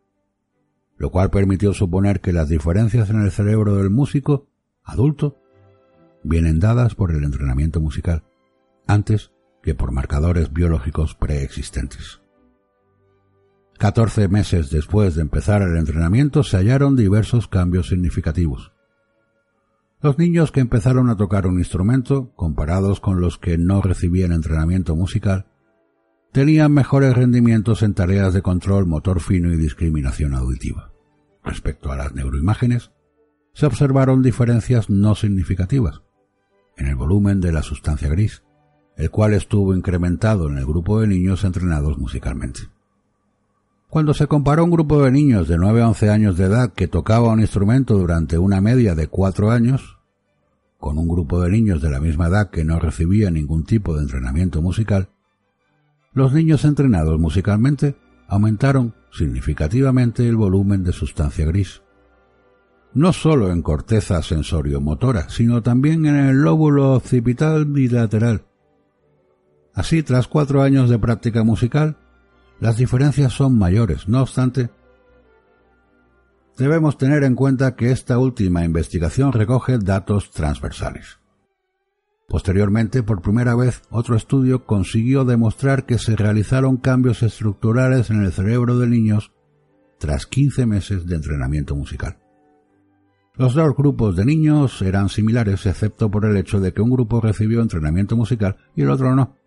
lo 0.97 1.11
cual 1.11 1.29
permitió 1.29 1.73
suponer 1.73 2.21
que 2.21 2.33
las 2.33 2.49
diferencias 2.49 3.09
en 3.09 3.21
el 3.21 3.31
cerebro 3.31 3.75
del 3.75 3.91
músico 3.91 4.47
adulto 4.83 5.37
vienen 6.23 6.59
dadas 6.59 6.95
por 6.95 7.11
el 7.11 7.23
entrenamiento 7.23 7.79
musical, 7.79 8.23
antes 8.87 9.31
que 9.61 9.75
por 9.75 9.91
marcadores 9.91 10.51
biológicos 10.51 11.13
preexistentes. 11.13 12.21
Catorce 13.77 14.27
meses 14.27 14.71
después 14.71 15.13
de 15.13 15.21
empezar 15.21 15.61
el 15.61 15.77
entrenamiento 15.77 16.43
se 16.43 16.57
hallaron 16.57 16.95
diversos 16.95 17.47
cambios 17.47 17.89
significativos. 17.89 18.71
Los 20.01 20.17
niños 20.17 20.51
que 20.51 20.61
empezaron 20.61 21.09
a 21.09 21.15
tocar 21.15 21.45
un 21.45 21.59
instrumento, 21.59 22.31
comparados 22.35 22.99
con 22.99 23.21
los 23.21 23.37
que 23.37 23.57
no 23.57 23.81
recibían 23.81 24.31
entrenamiento 24.31 24.95
musical, 24.95 25.45
tenían 26.31 26.71
mejores 26.71 27.15
rendimientos 27.15 27.83
en 27.83 27.93
tareas 27.93 28.33
de 28.33 28.41
control 28.41 28.87
motor 28.87 29.21
fino 29.21 29.53
y 29.53 29.57
discriminación 29.57 30.33
auditiva. 30.33 30.91
Respecto 31.43 31.91
a 31.91 31.95
las 31.95 32.13
neuroimágenes, 32.13 32.91
se 33.53 33.67
observaron 33.67 34.23
diferencias 34.23 34.89
no 34.89 35.13
significativas 35.13 36.01
en 36.77 36.87
el 36.87 36.95
volumen 36.95 37.41
de 37.41 37.51
la 37.51 37.63
sustancia 37.63 38.09
gris, 38.09 38.43
el 38.97 39.11
cual 39.11 39.33
estuvo 39.33 39.75
incrementado 39.75 40.47
en 40.49 40.57
el 40.57 40.65
grupo 40.65 40.99
de 40.99 41.07
niños 41.07 41.43
entrenados 41.43 41.97
musicalmente. 41.97 42.61
Cuando 43.89 44.13
se 44.13 44.27
comparó 44.27 44.65
un 44.65 44.71
grupo 44.71 45.01
de 45.01 45.11
niños 45.11 45.47
de 45.47 45.57
9 45.57 45.81
a 45.81 45.87
11 45.87 46.09
años 46.09 46.37
de 46.37 46.45
edad 46.45 46.73
que 46.73 46.89
tocaba 46.89 47.31
un 47.31 47.39
instrumento 47.39 47.97
durante 47.97 48.37
una 48.37 48.59
media 48.59 48.95
de 48.95 49.07
4 49.07 49.49
años, 49.49 49.97
con 50.77 50.97
un 50.97 51.07
grupo 51.07 51.41
de 51.41 51.49
niños 51.49 51.81
de 51.81 51.89
la 51.89 52.01
misma 52.01 52.27
edad 52.27 52.49
que 52.49 52.65
no 52.65 52.79
recibía 52.79 53.31
ningún 53.31 53.63
tipo 53.63 53.95
de 53.95 54.01
entrenamiento 54.01 54.61
musical, 54.61 55.09
los 56.11 56.33
niños 56.33 56.65
entrenados 56.65 57.17
musicalmente 57.17 57.95
aumentaron 58.27 58.93
significativamente 59.09 60.27
el 60.27 60.35
volumen 60.35 60.83
de 60.83 60.91
sustancia 60.91 61.45
gris. 61.45 61.81
No 62.93 63.13
solo 63.13 63.51
en 63.51 63.61
corteza 63.61 64.21
sensorio-motora, 64.21 65.29
sino 65.29 65.63
también 65.63 66.05
en 66.05 66.15
el 66.15 66.41
lóbulo 66.41 66.93
occipital 66.93 67.65
bilateral. 67.65 68.43
Así, 69.73 70.03
tras 70.03 70.27
cuatro 70.27 70.61
años 70.61 70.89
de 70.89 70.99
práctica 70.99 71.43
musical, 71.43 71.97
las 72.59 72.77
diferencias 72.77 73.33
son 73.33 73.57
mayores. 73.57 74.07
No 74.07 74.21
obstante, 74.21 74.69
debemos 76.57 76.97
tener 76.97 77.23
en 77.23 77.35
cuenta 77.35 77.75
que 77.75 77.91
esta 77.91 78.17
última 78.17 78.65
investigación 78.65 79.31
recoge 79.31 79.77
datos 79.77 80.31
transversales. 80.31 81.19
Posteriormente, 82.27 83.03
por 83.03 83.21
primera 83.21 83.55
vez, 83.55 83.81
otro 83.89 84.15
estudio 84.15 84.65
consiguió 84.65 85.23
demostrar 85.23 85.85
que 85.85 85.97
se 85.97 86.15
realizaron 86.15 86.77
cambios 86.77 87.23
estructurales 87.23 88.09
en 88.09 88.23
el 88.23 88.33
cerebro 88.33 88.77
de 88.77 88.87
niños 88.87 89.31
tras 89.97 90.25
15 90.25 90.65
meses 90.65 91.05
de 91.05 91.15
entrenamiento 91.15 91.75
musical. 91.75 92.17
Los 93.35 93.53
dos 93.53 93.75
grupos 93.75 94.15
de 94.15 94.25
niños 94.25 94.81
eran 94.81 95.09
similares 95.09 95.65
excepto 95.67 96.09
por 96.09 96.25
el 96.25 96.35
hecho 96.37 96.59
de 96.59 96.73
que 96.73 96.81
un 96.81 96.89
grupo 96.89 97.21
recibió 97.21 97.61
entrenamiento 97.61 98.17
musical 98.17 98.57
y 98.75 98.81
el 98.81 98.89
otro 98.89 99.15
no 99.15 99.37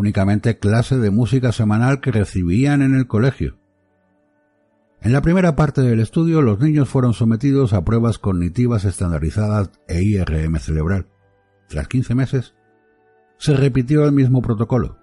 únicamente 0.00 0.58
clase 0.58 0.98
de 0.98 1.10
música 1.10 1.52
semanal 1.52 2.00
que 2.00 2.10
recibían 2.10 2.80
en 2.80 2.94
el 2.94 3.06
colegio. 3.06 3.58
En 5.02 5.12
la 5.12 5.20
primera 5.20 5.56
parte 5.56 5.82
del 5.82 6.00
estudio, 6.00 6.40
los 6.40 6.58
niños 6.58 6.88
fueron 6.88 7.12
sometidos 7.12 7.72
a 7.74 7.84
pruebas 7.84 8.18
cognitivas 8.18 8.84
estandarizadas 8.84 9.70
e 9.88 10.02
IRM 10.02 10.58
cerebral. 10.58 11.06
Tras 11.68 11.86
15 11.86 12.14
meses, 12.14 12.54
se 13.38 13.54
repitió 13.54 14.04
el 14.06 14.12
mismo 14.12 14.40
protocolo. 14.42 14.98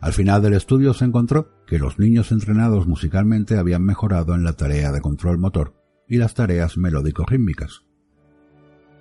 Al 0.00 0.12
final 0.12 0.42
del 0.42 0.54
estudio 0.54 0.92
se 0.92 1.04
encontró 1.04 1.50
que 1.66 1.78
los 1.78 1.98
niños 1.98 2.32
entrenados 2.32 2.86
musicalmente 2.86 3.56
habían 3.58 3.84
mejorado 3.84 4.34
en 4.34 4.42
la 4.42 4.54
tarea 4.54 4.90
de 4.90 5.00
control 5.00 5.38
motor 5.38 5.74
y 6.08 6.16
las 6.16 6.34
tareas 6.34 6.76
melódico-rítmicas. 6.76 7.84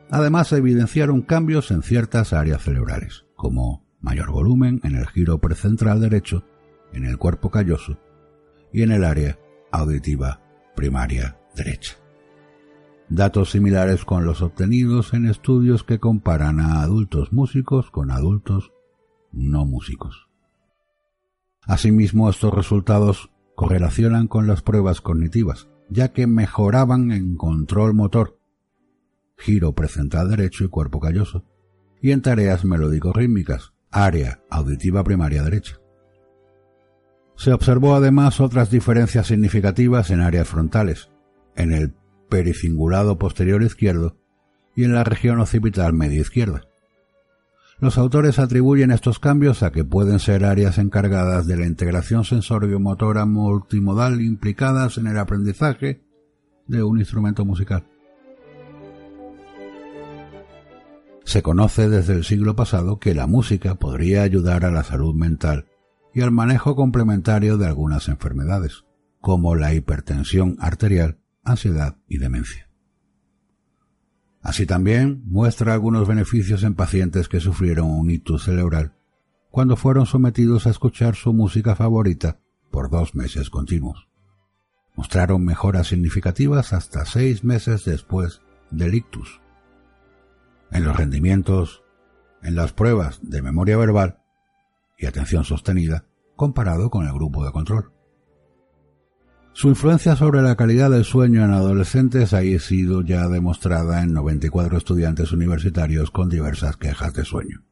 Además, 0.09 0.49
se 0.49 0.57
evidenciaron 0.57 1.21
cambios 1.21 1.71
en 1.71 1.81
ciertas 1.81 2.33
áreas 2.33 2.61
cerebrales, 2.61 3.25
como 3.35 3.83
mayor 4.03 4.31
volumen 4.31 4.79
en 4.83 4.95
el 4.95 5.07
giro 5.07 5.39
precentral 5.39 6.01
derecho, 6.01 6.45
en 6.91 7.05
el 7.05 7.17
cuerpo 7.17 7.49
calloso 7.49 7.97
y 8.71 8.83
en 8.83 8.91
el 8.91 9.03
área 9.03 9.39
auditiva 9.71 10.41
primaria 10.75 11.39
derecha. 11.55 11.95
Datos 13.09 13.51
similares 13.51 14.05
con 14.05 14.25
los 14.25 14.41
obtenidos 14.41 15.13
en 15.13 15.25
estudios 15.25 15.83
que 15.83 15.99
comparan 15.99 16.59
a 16.59 16.81
adultos 16.81 17.31
músicos 17.31 17.89
con 17.89 18.11
adultos 18.11 18.71
no 19.31 19.65
músicos. 19.65 20.27
Asimismo, 21.65 22.29
estos 22.29 22.53
resultados 22.53 23.31
correlacionan 23.55 24.27
con 24.27 24.47
las 24.47 24.61
pruebas 24.61 24.99
cognitivas, 24.99 25.69
ya 25.89 26.11
que 26.11 26.27
mejoraban 26.27 27.11
en 27.11 27.35
control 27.35 27.93
motor, 27.93 28.37
giro 29.37 29.73
precentral 29.73 30.29
derecho 30.29 30.65
y 30.65 30.67
cuerpo 30.67 30.99
calloso, 30.99 31.45
y 32.01 32.11
en 32.11 32.21
tareas 32.21 32.65
melódico-rítmicas, 32.65 33.72
área 33.93 34.41
auditiva 34.49 35.03
primaria 35.03 35.43
derecha. 35.43 35.79
Se 37.35 37.53
observó 37.53 37.95
además 37.95 38.41
otras 38.41 38.69
diferencias 38.69 39.27
significativas 39.27 40.09
en 40.09 40.21
áreas 40.21 40.47
frontales, 40.47 41.09
en 41.55 41.71
el 41.71 41.93
pericingulado 42.29 43.17
posterior 43.17 43.61
izquierdo 43.63 44.17
y 44.75 44.83
en 44.83 44.93
la 44.93 45.03
región 45.03 45.39
occipital 45.39 45.93
media 45.93 46.21
izquierda. 46.21 46.63
Los 47.79 47.97
autores 47.97 48.39
atribuyen 48.39 48.91
estos 48.91 49.19
cambios 49.19 49.61
a 49.61 49.71
que 49.71 49.83
pueden 49.83 50.19
ser 50.19 50.45
áreas 50.45 50.77
encargadas 50.77 51.47
de 51.47 51.57
la 51.57 51.65
integración 51.65 52.23
sensorio-motora 52.23 53.25
multimodal 53.25 54.21
implicadas 54.21 54.97
en 54.97 55.07
el 55.07 55.17
aprendizaje 55.17 56.01
de 56.67 56.83
un 56.83 56.99
instrumento 56.99 57.45
musical. 57.45 57.85
Se 61.25 61.41
conoce 61.41 61.89
desde 61.89 62.13
el 62.13 62.23
siglo 62.23 62.55
pasado 62.55 62.99
que 62.99 63.15
la 63.15 63.27
música 63.27 63.75
podría 63.75 64.23
ayudar 64.23 64.65
a 64.65 64.71
la 64.71 64.83
salud 64.83 65.15
mental 65.15 65.65
y 66.13 66.21
al 66.21 66.31
manejo 66.31 66.75
complementario 66.75 67.57
de 67.57 67.65
algunas 67.65 68.07
enfermedades, 68.07 68.85
como 69.21 69.55
la 69.55 69.73
hipertensión 69.73 70.57
arterial, 70.59 71.19
ansiedad 71.43 71.97
y 72.07 72.17
demencia. 72.17 72.69
Así 74.41 74.65
también 74.65 75.23
muestra 75.25 75.73
algunos 75.73 76.07
beneficios 76.07 76.63
en 76.63 76.75
pacientes 76.75 77.29
que 77.29 77.39
sufrieron 77.39 77.89
un 77.89 78.11
ictus 78.11 78.43
cerebral 78.43 78.93
cuando 79.49 79.77
fueron 79.77 80.05
sometidos 80.05 80.67
a 80.67 80.71
escuchar 80.71 81.15
su 81.15 81.31
música 81.31 81.75
favorita 81.75 82.39
por 82.71 82.89
dos 82.89 83.15
meses 83.15 83.49
continuos. 83.49 84.09
Mostraron 84.95 85.45
mejoras 85.45 85.87
significativas 85.87 86.73
hasta 86.73 87.05
seis 87.05 87.43
meses 87.43 87.85
después 87.85 88.41
del 88.71 88.95
ictus 88.95 89.42
en 90.73 90.83
los 90.83 90.97
rendimientos, 90.97 91.83
en 92.41 92.55
las 92.55 92.73
pruebas 92.73 93.19
de 93.21 93.41
memoria 93.41 93.77
verbal 93.77 94.19
y 94.97 95.05
atención 95.05 95.45
sostenida 95.45 96.05
comparado 96.35 96.89
con 96.89 97.05
el 97.05 97.13
grupo 97.13 97.45
de 97.45 97.51
control. 97.51 97.91
Su 99.53 99.69
influencia 99.69 100.15
sobre 100.15 100.41
la 100.41 100.55
calidad 100.55 100.89
del 100.89 101.05
sueño 101.05 101.45
en 101.45 101.51
adolescentes 101.51 102.33
ha 102.33 102.41
sido 102.59 103.03
ya 103.03 103.27
demostrada 103.27 104.01
en 104.01 104.13
94 104.13 104.77
estudiantes 104.77 105.31
universitarios 105.31 106.09
con 106.09 106.27
diversas 106.27 106.75
quejas 106.75 107.13
de 107.13 107.23
sueño. 107.23 107.63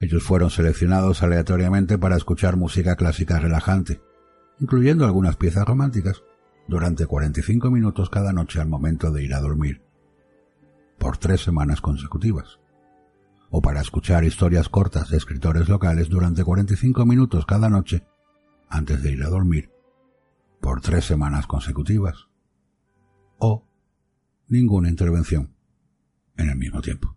Ellos 0.00 0.24
fueron 0.24 0.50
seleccionados 0.50 1.22
aleatoriamente 1.22 1.96
para 1.96 2.16
escuchar 2.16 2.56
música 2.56 2.96
clásica 2.96 3.38
relajante, 3.38 4.00
incluyendo 4.58 5.04
algunas 5.04 5.36
piezas 5.36 5.64
románticas, 5.64 6.22
durante 6.66 7.06
45 7.06 7.70
minutos 7.70 8.10
cada 8.10 8.32
noche 8.32 8.60
al 8.60 8.68
momento 8.68 9.12
de 9.12 9.22
ir 9.22 9.34
a 9.34 9.40
dormir 9.40 9.87
por 10.98 11.16
tres 11.16 11.42
semanas 11.42 11.80
consecutivas, 11.80 12.58
o 13.50 13.62
para 13.62 13.80
escuchar 13.80 14.24
historias 14.24 14.68
cortas 14.68 15.10
de 15.10 15.16
escritores 15.16 15.68
locales 15.68 16.08
durante 16.08 16.44
45 16.44 17.06
minutos 17.06 17.46
cada 17.46 17.70
noche 17.70 18.04
antes 18.68 19.02
de 19.02 19.12
ir 19.12 19.22
a 19.22 19.28
dormir, 19.28 19.70
por 20.60 20.80
tres 20.80 21.04
semanas 21.04 21.46
consecutivas, 21.46 22.28
o 23.38 23.64
ninguna 24.48 24.88
intervención 24.88 25.54
en 26.36 26.50
el 26.50 26.56
mismo 26.56 26.80
tiempo. 26.82 27.16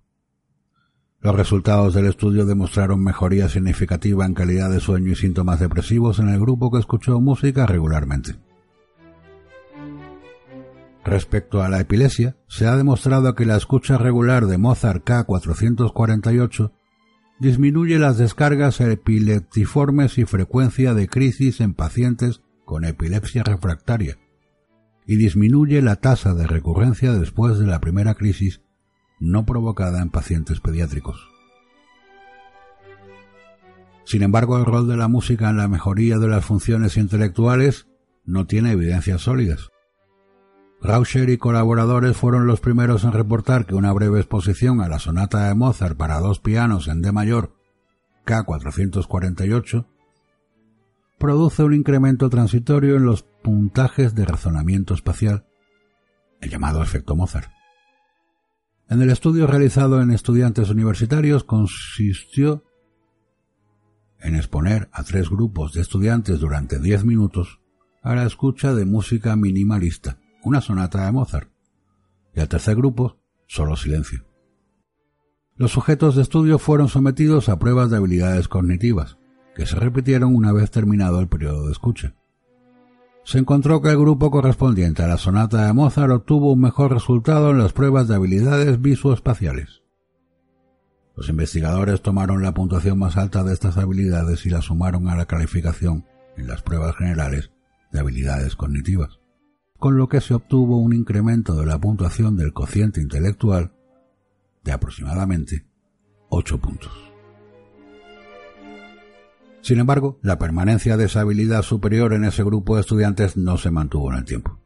Los 1.20 1.36
resultados 1.36 1.94
del 1.94 2.08
estudio 2.08 2.46
demostraron 2.46 3.04
mejoría 3.04 3.48
significativa 3.48 4.26
en 4.26 4.34
calidad 4.34 4.72
de 4.72 4.80
sueño 4.80 5.12
y 5.12 5.16
síntomas 5.16 5.60
depresivos 5.60 6.18
en 6.20 6.30
el 6.30 6.40
grupo 6.40 6.72
que 6.72 6.80
escuchó 6.80 7.20
música 7.22 7.68
regularmente. 7.68 8.38
Respecto 11.04 11.64
a 11.64 11.70
la 11.70 11.80
epilepsia, 11.80 12.38
se 12.48 12.68
ha 12.68 12.76
demostrado 12.76 13.34
que 13.34 13.46
la 13.46 13.58
escucha 13.58 13.98
regular 13.98 14.46
de 14.46 14.58
Mozart 14.58 15.04
K448 15.04 16.72
disminuye 17.40 17.98
las 17.98 18.18
descargas 18.18 18.80
epileptiformes 18.82 20.20
y 20.20 20.26
frecuencia 20.26 20.94
de 20.94 21.08
crisis 21.08 21.60
en 21.60 21.74
pacientes 21.74 22.42
con 22.66 22.86
epilepsia 22.86 23.44
refractaria 23.44 24.20
y 25.08 25.16
disminuye 25.16 25.82
la 25.82 25.96
tasa 25.96 26.36
de 26.36 26.46
recurrencia 26.46 27.14
después 27.14 27.58
de 27.58 27.66
la 27.66 27.82
primera 27.82 28.14
crisis 28.14 28.62
no 29.20 29.46
provocada 29.46 30.02
en 30.02 30.10
pacientes 30.10 30.60
pediátricos. 30.60 31.28
Sin 34.04 34.22
embargo, 34.22 34.58
el 34.58 34.66
rol 34.66 34.88
de 34.88 34.98
la 34.98 35.08
música 35.08 35.50
en 35.50 35.58
la 35.58 35.68
mejoría 35.68 36.20
de 36.20 36.28
las 36.28 36.46
funciones 36.46 36.98
intelectuales 36.98 37.88
no 38.24 38.46
tiene 38.46 38.74
evidencias 38.74 39.22
sólidas. 39.22 39.70
Rauscher 40.84 41.30
y 41.30 41.38
colaboradores 41.38 42.18
fueron 42.18 42.48
los 42.48 42.60
primeros 42.60 43.04
en 43.04 43.12
reportar 43.12 43.68
que 43.68 43.76
una 43.76 43.94
breve 43.94 44.20
exposición 44.20 44.82
a 44.82 44.88
la 44.88 44.98
sonata 44.98 45.48
de 45.48 45.54
Mozart 45.54 45.96
para 45.96 46.20
dos 46.20 46.40
pianos 46.40 46.88
en 46.88 47.04
D 47.04 47.12
mayor 47.12 47.56
K448 48.26 49.86
produce 51.20 51.62
un 51.62 51.76
incremento 51.76 52.32
transitorio 52.32 52.96
en 52.96 53.06
los 53.06 53.22
puntajes 53.22 54.16
de 54.16 54.26
razonamiento 54.26 54.96
espacial, 54.96 55.46
el 56.40 56.50
llamado 56.50 56.82
efecto 56.82 57.16
Mozart. 57.16 57.52
En 58.90 59.04
el 59.04 59.12
estudio 59.12 59.46
realizado 59.46 60.02
en 60.02 60.10
estudiantes 60.10 60.72
universitarios 60.72 61.44
consistió 61.44 62.64
en 64.20 64.36
exponer 64.36 64.90
a 64.92 65.04
tres 65.04 65.30
grupos 65.30 65.74
de 65.74 65.82
estudiantes 65.82 66.40
durante 66.40 66.80
diez 66.80 67.06
minutos 67.06 67.60
a 68.02 68.16
la 68.16 68.26
escucha 68.26 68.74
de 68.74 68.86
música 68.86 69.36
minimalista, 69.36 70.18
una 70.44 70.62
sonata 70.62 71.06
de 71.06 71.12
Mozart, 71.12 71.50
y 72.34 72.40
al 72.40 72.48
tercer 72.48 72.76
grupo, 72.76 73.18
solo 73.48 73.76
silencio. 73.76 74.26
Los 75.56 75.72
sujetos 75.72 76.16
de 76.16 76.24
estudio 76.24 76.58
fueron 76.58 76.88
sometidos 76.88 77.50
a 77.50 77.60
pruebas 77.60 77.92
de 77.92 77.98
habilidades 77.98 78.48
cognitivas, 78.48 79.18
que 79.56 79.66
se 79.66 79.76
repitieron 79.76 80.36
una 80.36 80.52
vez 80.54 80.72
terminado 80.72 81.20
el 81.20 81.28
periodo 81.28 81.66
de 81.66 81.72
escucha. 81.72 82.16
Se 83.24 83.38
encontró 83.38 83.82
que 83.82 83.90
el 83.90 84.00
grupo 84.00 84.32
correspondiente 84.32 85.04
a 85.04 85.08
la 85.08 85.18
sonata 85.18 85.68
de 85.68 85.74
Mozart 85.74 86.12
obtuvo 86.12 86.54
un 86.54 86.62
mejor 86.62 86.92
resultado 86.92 87.52
en 87.52 87.60
las 87.60 87.74
pruebas 87.74 88.08
de 88.08 88.16
habilidades 88.16 88.82
visoespaciales. 88.82 89.84
Los 91.16 91.30
investigadores 91.30 92.02
tomaron 92.02 92.42
la 92.42 92.54
puntuación 92.54 92.98
más 92.98 93.18
alta 93.18 93.44
de 93.44 93.54
estas 93.54 93.78
habilidades 93.78 94.46
y 94.48 94.50
la 94.50 94.64
sumaron 94.64 95.08
a 95.08 95.16
la 95.16 95.26
calificación 95.26 96.06
en 96.38 96.48
las 96.48 96.64
pruebas 96.64 96.96
generales 96.96 97.52
de 97.92 98.00
habilidades 98.00 98.56
cognitivas, 98.56 99.20
con 99.82 99.98
lo 99.98 100.08
que 100.08 100.22
se 100.22 100.36
obtuvo 100.36 100.78
un 100.78 100.94
incremento 100.94 101.56
de 101.56 101.66
la 101.66 101.82
puntuación 101.82 102.38
del 102.38 102.54
cociente 102.54 103.02
intelectual 103.02 103.72
de 104.64 104.74
aproximadamente 104.74 105.66
8 106.30 106.60
puntos. 106.60 106.92
Sin 109.62 109.80
embargo, 109.80 110.20
la 110.22 110.38
permanencia 110.38 110.98
de 110.98 111.06
esa 111.06 111.22
habilidad 111.22 111.64
superior 111.64 112.14
en 112.14 112.26
ese 112.26 112.44
grupo 112.44 112.76
de 112.76 112.82
estudiantes 112.82 113.38
no 113.38 113.58
se 113.58 113.72
mantuvo 113.72 114.12
en 114.12 114.20
el 114.20 114.26
tiempo. 114.26 114.60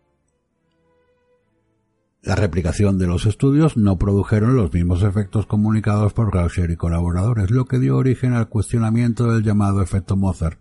La 2.21 2.35
replicación 2.35 2.97
de 2.97 3.07
los 3.07 3.25
estudios 3.25 3.77
no 3.77 3.97
produjeron 3.97 4.57
los 4.57 4.73
mismos 4.73 5.01
efectos 5.01 5.45
comunicados 5.45 6.11
por 6.11 6.33
Rauscher 6.33 6.71
y 6.71 6.75
colaboradores, 6.75 7.51
lo 7.51 7.63
que 7.63 7.79
dio 7.79 7.95
origen 7.95 8.33
al 8.33 8.49
cuestionamiento 8.49 9.31
del 9.31 9.43
llamado 9.43 9.81
efecto 9.81 10.17
Mozart 10.17 10.59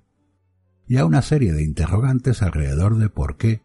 y 0.86 0.98
a 0.98 1.06
una 1.06 1.22
serie 1.22 1.52
de 1.52 1.64
interrogantes 1.64 2.40
alrededor 2.40 2.98
de 2.98 3.08
por 3.08 3.36
qué 3.36 3.63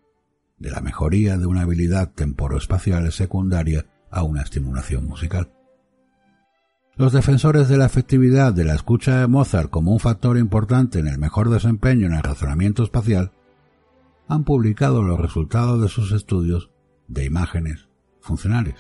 de 0.60 0.72
la 0.72 0.82
mejoría 0.82 1.38
de 1.38 1.46
una 1.46 1.62
habilidad 1.62 2.12
temporoespacial 2.12 3.12
secundaria 3.12 3.86
a 4.12 4.24
una 4.24 4.42
estimulación 4.42 5.08
musical. 5.08 5.52
Los 6.96 7.14
defensores 7.14 7.70
de 7.70 7.78
la 7.78 7.86
efectividad 7.86 8.52
de 8.54 8.66
la 8.66 8.76
escucha 8.76 9.22
de 9.22 9.28
Mozart 9.28 9.70
como 9.70 9.94
un 9.94 10.00
factor 10.00 10.38
importante 10.38 11.00
en 11.00 11.08
el 11.08 11.18
mejor 11.18 11.50
desempeño 11.50 12.08
en 12.08 12.14
el 12.14 12.24
razonamiento 12.24 12.84
espacial 12.84 13.32
han 14.28 14.44
publicado 14.44 15.02
los 15.02 15.20
resultados 15.20 15.82
de 15.82 15.88
sus 15.88 16.12
estudios 16.12 16.72
de 17.08 17.26
imágenes 17.26 17.88
funcionales. 18.20 18.76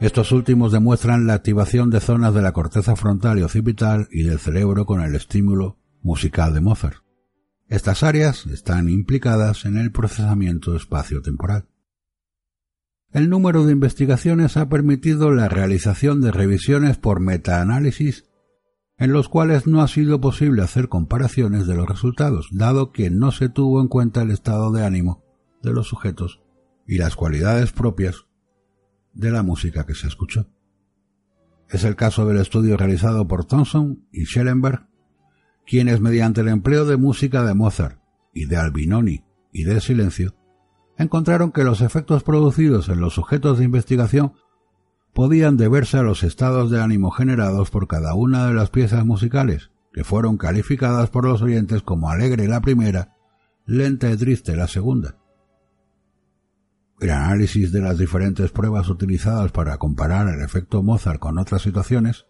Estos 0.00 0.32
últimos 0.32 0.72
demuestran 0.72 1.26
la 1.26 1.34
activación 1.34 1.90
de 1.90 2.00
zonas 2.00 2.32
de 2.32 2.40
la 2.40 2.52
corteza 2.52 2.96
frontal 2.96 3.38
y 3.38 3.42
occipital 3.42 4.08
y 4.10 4.22
del 4.22 4.38
cerebro 4.38 4.86
con 4.86 5.02
el 5.02 5.14
estímulo 5.14 5.76
musical 6.02 6.54
de 6.54 6.62
Mozart. 6.62 7.09
Estas 7.70 8.02
áreas 8.02 8.46
están 8.46 8.88
implicadas 8.88 9.64
en 9.64 9.76
el 9.76 9.92
procesamiento 9.92 10.74
espacio-temporal. 10.74 11.68
El 13.12 13.30
número 13.30 13.64
de 13.64 13.72
investigaciones 13.72 14.56
ha 14.56 14.68
permitido 14.68 15.30
la 15.30 15.48
realización 15.48 16.20
de 16.20 16.32
revisiones 16.32 16.98
por 16.98 17.20
metaanálisis 17.20 18.24
en 18.98 19.12
los 19.12 19.28
cuales 19.28 19.68
no 19.68 19.82
ha 19.82 19.88
sido 19.88 20.20
posible 20.20 20.62
hacer 20.62 20.88
comparaciones 20.88 21.68
de 21.68 21.76
los 21.76 21.88
resultados, 21.88 22.48
dado 22.50 22.90
que 22.90 23.08
no 23.08 23.30
se 23.30 23.48
tuvo 23.48 23.80
en 23.80 23.86
cuenta 23.86 24.22
el 24.22 24.32
estado 24.32 24.72
de 24.72 24.84
ánimo 24.84 25.24
de 25.62 25.72
los 25.72 25.86
sujetos 25.86 26.42
y 26.88 26.98
las 26.98 27.14
cualidades 27.14 27.70
propias 27.70 28.26
de 29.14 29.30
la 29.30 29.44
música 29.44 29.86
que 29.86 29.94
se 29.94 30.08
escuchó. 30.08 30.48
Es 31.68 31.84
el 31.84 31.94
caso 31.94 32.26
del 32.26 32.38
estudio 32.38 32.76
realizado 32.76 33.28
por 33.28 33.44
Thompson 33.44 34.08
y 34.10 34.26
Schellenberg, 34.26 34.89
quienes 35.70 36.00
mediante 36.00 36.40
el 36.40 36.48
empleo 36.48 36.84
de 36.84 36.96
música 36.96 37.44
de 37.44 37.54
Mozart 37.54 38.00
y 38.34 38.46
de 38.46 38.56
Albinoni 38.56 39.22
y 39.52 39.62
de 39.62 39.80
silencio, 39.80 40.34
encontraron 40.98 41.52
que 41.52 41.62
los 41.62 41.80
efectos 41.80 42.24
producidos 42.24 42.88
en 42.88 43.00
los 43.00 43.14
sujetos 43.14 43.58
de 43.58 43.66
investigación 43.66 44.32
podían 45.14 45.56
deberse 45.56 45.96
a 45.96 46.02
los 46.02 46.24
estados 46.24 46.72
de 46.72 46.82
ánimo 46.82 47.12
generados 47.12 47.70
por 47.70 47.86
cada 47.86 48.14
una 48.14 48.48
de 48.48 48.54
las 48.54 48.70
piezas 48.70 49.06
musicales, 49.06 49.70
que 49.92 50.02
fueron 50.02 50.38
calificadas 50.38 51.08
por 51.08 51.24
los 51.24 51.40
oyentes 51.40 51.82
como 51.82 52.10
alegre 52.10 52.48
la 52.48 52.60
primera, 52.60 53.14
lenta 53.64 54.10
y 54.10 54.16
triste 54.16 54.56
la 54.56 54.66
segunda, 54.66 55.18
el 56.98 57.10
análisis 57.10 57.70
de 57.70 57.80
las 57.80 57.96
diferentes 57.96 58.50
pruebas 58.50 58.88
utilizadas 58.88 59.52
para 59.52 59.78
comparar 59.78 60.26
el 60.34 60.42
efecto 60.42 60.82
Mozart 60.82 61.20
con 61.20 61.38
otras 61.38 61.62
situaciones, 61.62 62.26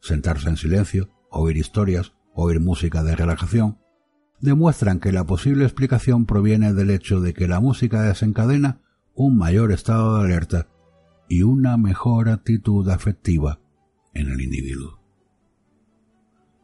sentarse 0.00 0.48
en 0.48 0.56
silencio, 0.56 1.10
oír 1.28 1.58
historias, 1.58 2.14
oír 2.40 2.60
música 2.60 3.02
de 3.02 3.16
relajación, 3.16 3.78
demuestran 4.40 5.00
que 5.00 5.12
la 5.12 5.24
posible 5.24 5.64
explicación 5.64 6.26
proviene 6.26 6.72
del 6.72 6.90
hecho 6.90 7.20
de 7.20 7.34
que 7.34 7.48
la 7.48 7.60
música 7.60 8.02
desencadena 8.02 8.80
un 9.14 9.36
mayor 9.36 9.72
estado 9.72 10.16
de 10.16 10.24
alerta 10.24 10.68
y 11.28 11.42
una 11.42 11.76
mejor 11.76 12.28
actitud 12.28 12.88
afectiva 12.88 13.60
en 14.14 14.28
el 14.28 14.40
individuo. 14.40 15.00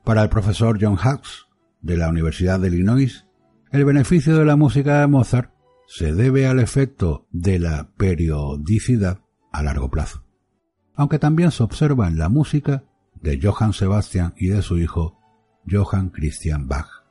Para 0.05 0.23
el 0.23 0.29
profesor 0.29 0.79
John 0.81 0.95
Hux, 0.95 1.47
de 1.83 1.97
la 1.97 2.09
Universidad 2.09 2.59
de 2.59 2.69
Illinois, 2.69 3.27
el 3.71 3.85
beneficio 3.85 4.37
de 4.37 4.45
la 4.45 4.57
música 4.57 5.01
de 5.01 5.07
Mozart 5.07 5.53
se 5.87 6.13
debe 6.15 6.47
al 6.47 6.59
efecto 6.59 7.27
de 7.31 7.59
la 7.59 7.91
periodicidad 7.97 9.21
a 9.53 9.63
largo 9.63 9.91
plazo, 9.91 10.25
aunque 10.95 11.19
también 11.19 11.51
se 11.51 11.63
observa 11.63 12.09
en 12.09 12.19
la 12.19 12.29
música 12.29 12.85
de 13.21 13.41
Johann 13.41 13.73
Sebastian 13.73 14.35
y 14.37 14.49
de 14.49 14.63
su 14.63 14.79
hijo 14.79 15.19
Johann 15.69 16.11
Christian 16.11 16.69
Bach. 16.69 17.05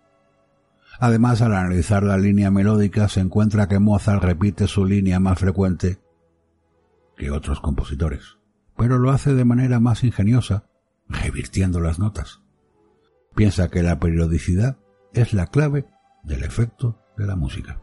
Además, 0.99 1.41
al 1.41 1.53
analizar 1.53 2.03
la 2.03 2.17
línea 2.17 2.51
melódica 2.51 3.09
se 3.09 3.19
encuentra 3.19 3.67
que 3.67 3.79
Mozart 3.79 4.23
repite 4.23 4.67
su 4.67 4.85
línea 4.85 5.19
más 5.19 5.39
frecuente 5.39 5.99
que 7.17 7.31
otros 7.31 7.59
compositores, 7.59 8.37
pero 8.77 8.97
lo 8.97 9.11
hace 9.11 9.33
de 9.33 9.45
manera 9.45 9.79
más 9.79 10.03
ingeniosa, 10.03 10.65
revirtiendo 11.07 11.79
las 11.79 11.99
notas. 11.99 12.41
Piensa 13.35 13.69
que 13.69 13.83
la 13.83 13.99
periodicidad 13.99 14.77
es 15.13 15.33
la 15.33 15.47
clave 15.47 15.85
del 16.23 16.43
efecto 16.43 17.01
de 17.17 17.25
la 17.25 17.35
música. 17.35 17.81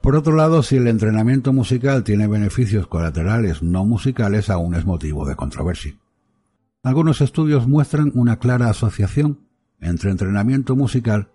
Por 0.00 0.16
otro 0.16 0.34
lado, 0.34 0.62
si 0.62 0.76
el 0.76 0.88
entrenamiento 0.88 1.52
musical 1.52 2.04
tiene 2.04 2.26
beneficios 2.26 2.86
colaterales 2.86 3.62
no 3.62 3.84
musicales, 3.84 4.48
aún 4.48 4.74
es 4.74 4.86
motivo 4.86 5.26
de 5.26 5.36
controversia. 5.36 5.94
Algunos 6.82 7.20
estudios 7.20 7.68
muestran 7.68 8.10
una 8.14 8.38
clara 8.38 8.70
asociación 8.70 9.46
entre 9.80 10.10
entrenamiento 10.10 10.76
musical 10.76 11.30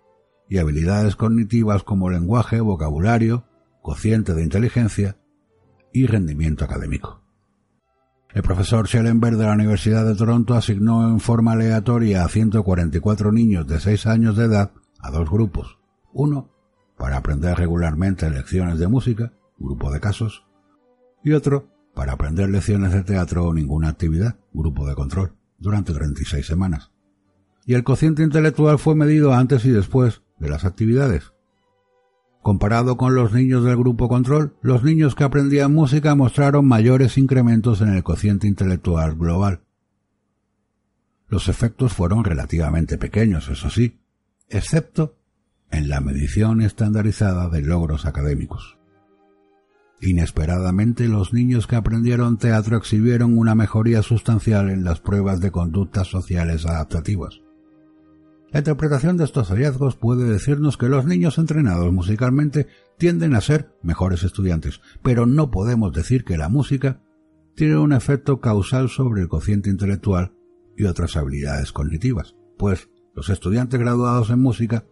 y 0.48 0.58
habilidades 0.58 1.14
cognitivas 1.14 1.84
como 1.84 2.10
lenguaje, 2.10 2.60
vocabulario, 2.60 3.44
cociente 3.80 4.34
de 4.34 4.42
inteligencia 4.42 5.18
y 5.92 6.06
rendimiento 6.06 6.64
académico. 6.64 7.22
El 8.34 8.42
profesor 8.42 8.88
Schellenberg 8.88 9.36
de 9.36 9.44
la 9.44 9.52
Universidad 9.52 10.04
de 10.04 10.16
Toronto 10.16 10.54
asignó 10.54 11.08
en 11.08 11.20
forma 11.20 11.52
aleatoria 11.52 12.24
a 12.24 12.28
144 12.28 13.30
niños 13.30 13.68
de 13.68 13.78
6 13.78 14.06
años 14.06 14.36
de 14.36 14.46
edad 14.46 14.72
a 14.98 15.12
dos 15.12 15.30
grupos, 15.30 15.78
uno 16.12 16.50
para 16.98 17.18
aprender 17.18 17.56
regularmente 17.56 18.28
lecciones 18.28 18.80
de 18.80 18.88
música, 18.88 19.32
grupo 19.58 19.92
de 19.92 20.00
casos, 20.00 20.44
y 21.22 21.32
otro 21.32 21.68
para 21.96 22.12
aprender 22.12 22.50
lecciones 22.50 22.92
de 22.92 23.02
teatro 23.02 23.46
o 23.46 23.54
ninguna 23.54 23.88
actividad, 23.88 24.36
grupo 24.52 24.86
de 24.86 24.94
control, 24.94 25.32
durante 25.58 25.94
36 25.94 26.46
semanas. 26.46 26.92
Y 27.64 27.72
el 27.72 27.84
cociente 27.84 28.22
intelectual 28.22 28.78
fue 28.78 28.94
medido 28.94 29.32
antes 29.32 29.64
y 29.64 29.70
después 29.70 30.20
de 30.38 30.50
las 30.50 30.66
actividades. 30.66 31.32
Comparado 32.42 32.98
con 32.98 33.14
los 33.14 33.32
niños 33.32 33.64
del 33.64 33.78
grupo 33.78 34.08
control, 34.08 34.54
los 34.60 34.84
niños 34.84 35.14
que 35.14 35.24
aprendían 35.24 35.72
música 35.72 36.14
mostraron 36.14 36.68
mayores 36.68 37.16
incrementos 37.16 37.80
en 37.80 37.88
el 37.88 38.02
cociente 38.02 38.46
intelectual 38.46 39.16
global. 39.16 39.62
Los 41.28 41.48
efectos 41.48 41.94
fueron 41.94 42.24
relativamente 42.24 42.98
pequeños, 42.98 43.48
eso 43.48 43.70
sí, 43.70 43.98
excepto 44.50 45.16
en 45.70 45.88
la 45.88 46.02
medición 46.02 46.60
estandarizada 46.60 47.48
de 47.48 47.62
logros 47.62 48.04
académicos. 48.04 48.75
Inesperadamente 50.00 51.08
los 51.08 51.32
niños 51.32 51.66
que 51.66 51.76
aprendieron 51.76 52.36
teatro 52.36 52.76
exhibieron 52.76 53.38
una 53.38 53.54
mejoría 53.54 54.02
sustancial 54.02 54.68
en 54.68 54.84
las 54.84 55.00
pruebas 55.00 55.40
de 55.40 55.50
conductas 55.50 56.08
sociales 56.08 56.66
adaptativas. 56.66 57.40
La 58.52 58.60
interpretación 58.60 59.16
de 59.16 59.24
estos 59.24 59.48
hallazgos 59.48 59.96
puede 59.96 60.24
decirnos 60.24 60.76
que 60.76 60.88
los 60.88 61.06
niños 61.06 61.38
entrenados 61.38 61.92
musicalmente 61.92 62.68
tienden 62.98 63.34
a 63.34 63.40
ser 63.40 63.74
mejores 63.82 64.22
estudiantes, 64.22 64.80
pero 65.02 65.26
no 65.26 65.50
podemos 65.50 65.92
decir 65.92 66.24
que 66.24 66.36
la 66.36 66.48
música 66.48 67.02
tiene 67.54 67.78
un 67.78 67.92
efecto 67.92 68.40
causal 68.40 68.88
sobre 68.88 69.22
el 69.22 69.28
cociente 69.28 69.70
intelectual 69.70 70.32
y 70.76 70.84
otras 70.84 71.16
habilidades 71.16 71.72
cognitivas, 71.72 72.36
pues 72.58 72.90
los 73.14 73.30
estudiantes 73.30 73.80
graduados 73.80 74.28
en 74.30 74.40
música 74.40 74.84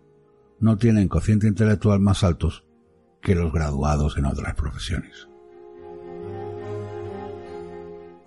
no 0.60 0.78
tienen 0.78 1.08
cociente 1.08 1.46
intelectual 1.46 2.00
más 2.00 2.24
altos 2.24 2.63
que 3.24 3.34
los 3.34 3.52
graduados 3.52 4.16
en 4.18 4.26
otras 4.26 4.54
profesiones. 4.54 5.28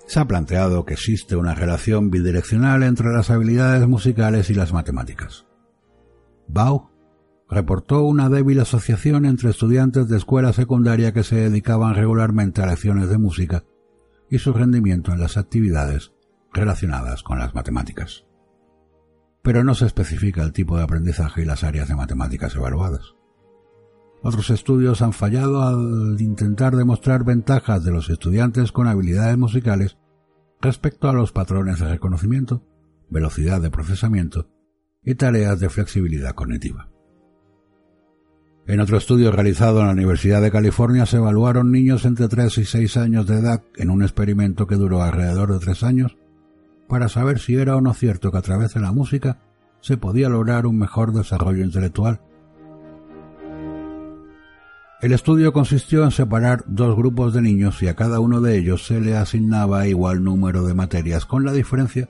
Se 0.08 0.20
ha 0.20 0.26
planteado 0.26 0.86
que 0.86 0.96
existe 0.96 1.36
una 1.36 1.54
relación 1.54 2.10
bidireccional 2.10 2.84
entre 2.84 3.12
las 3.12 3.30
habilidades 3.30 3.88
musicales 3.88 4.50
y 4.50 4.56
las 4.56 4.74
matemáticas. 4.74 5.46
Bau 6.48 6.90
reportó 7.50 8.04
una 8.04 8.30
débil 8.30 8.60
asociación 8.60 9.26
entre 9.26 9.52
estudiantes 9.52 10.08
de 10.08 10.18
escuela 10.18 10.52
secundaria 10.52 11.14
que 11.14 11.24
se 11.24 11.36
dedicaban 11.36 11.94
regularmente 11.94 12.62
a 12.62 12.68
lecciones 12.68 13.10
de 13.10 13.18
música 13.18 13.64
y 14.30 14.40
su 14.40 14.52
rendimiento 14.52 15.12
en 15.14 15.20
las 15.20 15.38
actividades 15.38 16.12
relacionadas 16.54 17.22
con 17.22 17.38
las 17.38 17.54
matemáticas. 17.54 18.26
Pero 19.44 19.64
no 19.64 19.76
se 19.76 19.86
especifica 19.86 20.42
el 20.42 20.54
tipo 20.54 20.78
de 20.78 20.84
aprendizaje 20.84 21.44
y 21.44 21.46
las 21.46 21.64
áreas 21.64 21.88
de 21.88 21.96
matemáticas 21.96 22.56
evaluadas. 22.56 23.17
Otros 24.24 24.50
estudios 24.50 25.02
han 25.02 25.14
fallado 25.14 25.62
al 25.62 26.20
intentar 26.20 26.76
demostrar 26.76 27.24
ventajas 27.24 27.84
de 27.84 27.92
los 27.92 28.10
estudiantes 28.10 28.72
con 28.72 28.88
habilidades 28.88 29.38
musicales 29.38 29.98
respecto 30.60 31.08
a 31.08 31.14
los 31.14 31.32
patrones 31.32 31.80
de 31.80 31.88
reconocimiento, 31.88 32.64
velocidad 33.10 33.62
de 33.62 33.70
procesamiento 33.70 34.50
y 35.04 35.16
tareas 35.16 35.60
de 35.60 35.70
flexibilidad 35.70 36.34
cognitiva. 36.34 36.90
En 38.66 38.82
otro 38.82 38.98
estudio 38.98 39.32
realizado 39.32 39.80
en 39.80 39.88
la 39.88 39.94
Universidad 39.94 40.42
de 40.42 40.52
California 40.52 41.06
se 41.06 41.18
evaluaron 41.18 41.72
niños 41.72 42.04
entre 42.04 42.28
3 42.28 42.58
y 42.58 42.66
6 42.66 42.98
años 42.98 43.26
de 43.26 43.36
edad 43.36 43.64
en 43.78 43.90
un 43.90 44.02
experimento 44.02 44.68
que 44.68 44.76
duró 44.76 45.02
alrededor 45.02 45.54
de 45.54 45.60
3 45.60 45.84
años 45.84 46.18
para 46.90 47.08
saber 47.08 47.40
si 47.40 47.56
era 47.56 47.78
o 47.78 47.82
no 47.82 47.94
cierto 47.94 48.32
que 48.32 48.40
a 48.40 48.42
través 48.42 48.74
de 48.74 48.82
la 48.82 48.92
música 48.92 49.40
se 49.80 49.96
podía 49.96 50.28
lograr 50.28 50.66
un 50.66 50.78
mejor 50.78 51.14
desarrollo 51.14 51.64
intelectual 51.64 52.20
el 55.00 55.14
estudio 55.14 55.54
consistió 55.54 56.04
en 56.04 56.12
separar 56.12 56.64
dos 56.66 56.96
grupos 56.96 57.34
de 57.34 57.42
niños 57.42 57.82
y 57.84 57.88
a 57.88 57.96
cada 57.96 58.20
uno 58.20 58.42
de 58.42 58.58
ellos 58.58 58.86
se 58.86 59.00
le 59.00 59.16
asignaba 59.16 59.88
igual 59.88 60.24
número 60.24 60.66
de 60.66 60.74
materias, 60.74 61.26
con 61.26 61.46
la 61.46 61.54
diferencia 61.54 62.10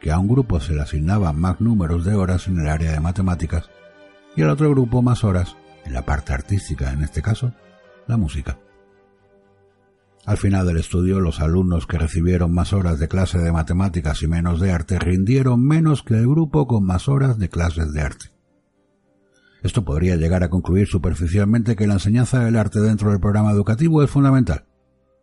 que 0.00 0.10
a 0.10 0.18
un 0.18 0.28
grupo 0.28 0.60
se 0.60 0.74
le 0.74 0.82
asignaban 0.82 1.40
más 1.40 1.60
números 1.60 2.04
de 2.04 2.14
horas 2.14 2.48
en 2.48 2.58
el 2.60 2.68
área 2.68 2.92
de 2.92 3.00
matemáticas 3.00 3.70
y 4.36 4.42
al 4.42 4.50
otro 4.50 4.70
grupo 4.70 5.00
más 5.00 5.24
horas 5.24 5.56
en 5.86 5.94
la 5.94 6.04
parte 6.04 6.34
artística, 6.34 6.92
en 6.92 7.02
este 7.02 7.22
caso, 7.22 7.52
la 8.06 8.18
música. 8.18 8.58
Al 10.26 10.36
final 10.36 10.66
del 10.66 10.78
estudio, 10.78 11.20
los 11.20 11.40
alumnos 11.40 11.86
que 11.86 11.98
recibieron 11.98 12.52
más 12.52 12.72
horas 12.72 12.98
de 12.98 13.08
clase 13.08 13.38
de 13.38 13.52
matemáticas 13.52 14.22
y 14.22 14.26
menos 14.26 14.60
de 14.60 14.72
arte 14.72 14.98
rindieron 14.98 15.64
menos 15.64 16.02
que 16.02 16.14
el 16.14 16.26
grupo 16.26 16.66
con 16.66 16.84
más 16.84 17.08
horas 17.08 17.38
de 17.38 17.48
clases 17.48 17.92
de 17.92 18.00
arte. 18.02 18.35
Esto 19.62 19.84
podría 19.84 20.16
llegar 20.16 20.42
a 20.42 20.50
concluir 20.50 20.86
superficialmente 20.86 21.76
que 21.76 21.86
la 21.86 21.94
enseñanza 21.94 22.44
del 22.44 22.56
arte 22.56 22.80
dentro 22.80 23.10
del 23.10 23.20
programa 23.20 23.50
educativo 23.50 24.02
es 24.02 24.10
fundamental, 24.10 24.66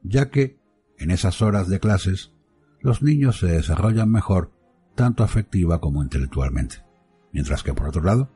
ya 0.01 0.29
que, 0.29 0.59
en 0.97 1.11
esas 1.11 1.41
horas 1.41 1.69
de 1.69 1.79
clases, 1.79 2.33
los 2.81 3.01
niños 3.01 3.39
se 3.39 3.47
desarrollan 3.47 4.11
mejor 4.11 4.51
tanto 4.95 5.23
afectiva 5.23 5.79
como 5.79 6.03
intelectualmente. 6.03 6.83
Mientras 7.31 7.63
que, 7.63 7.73
por 7.73 7.87
otro 7.87 8.03
lado, 8.03 8.29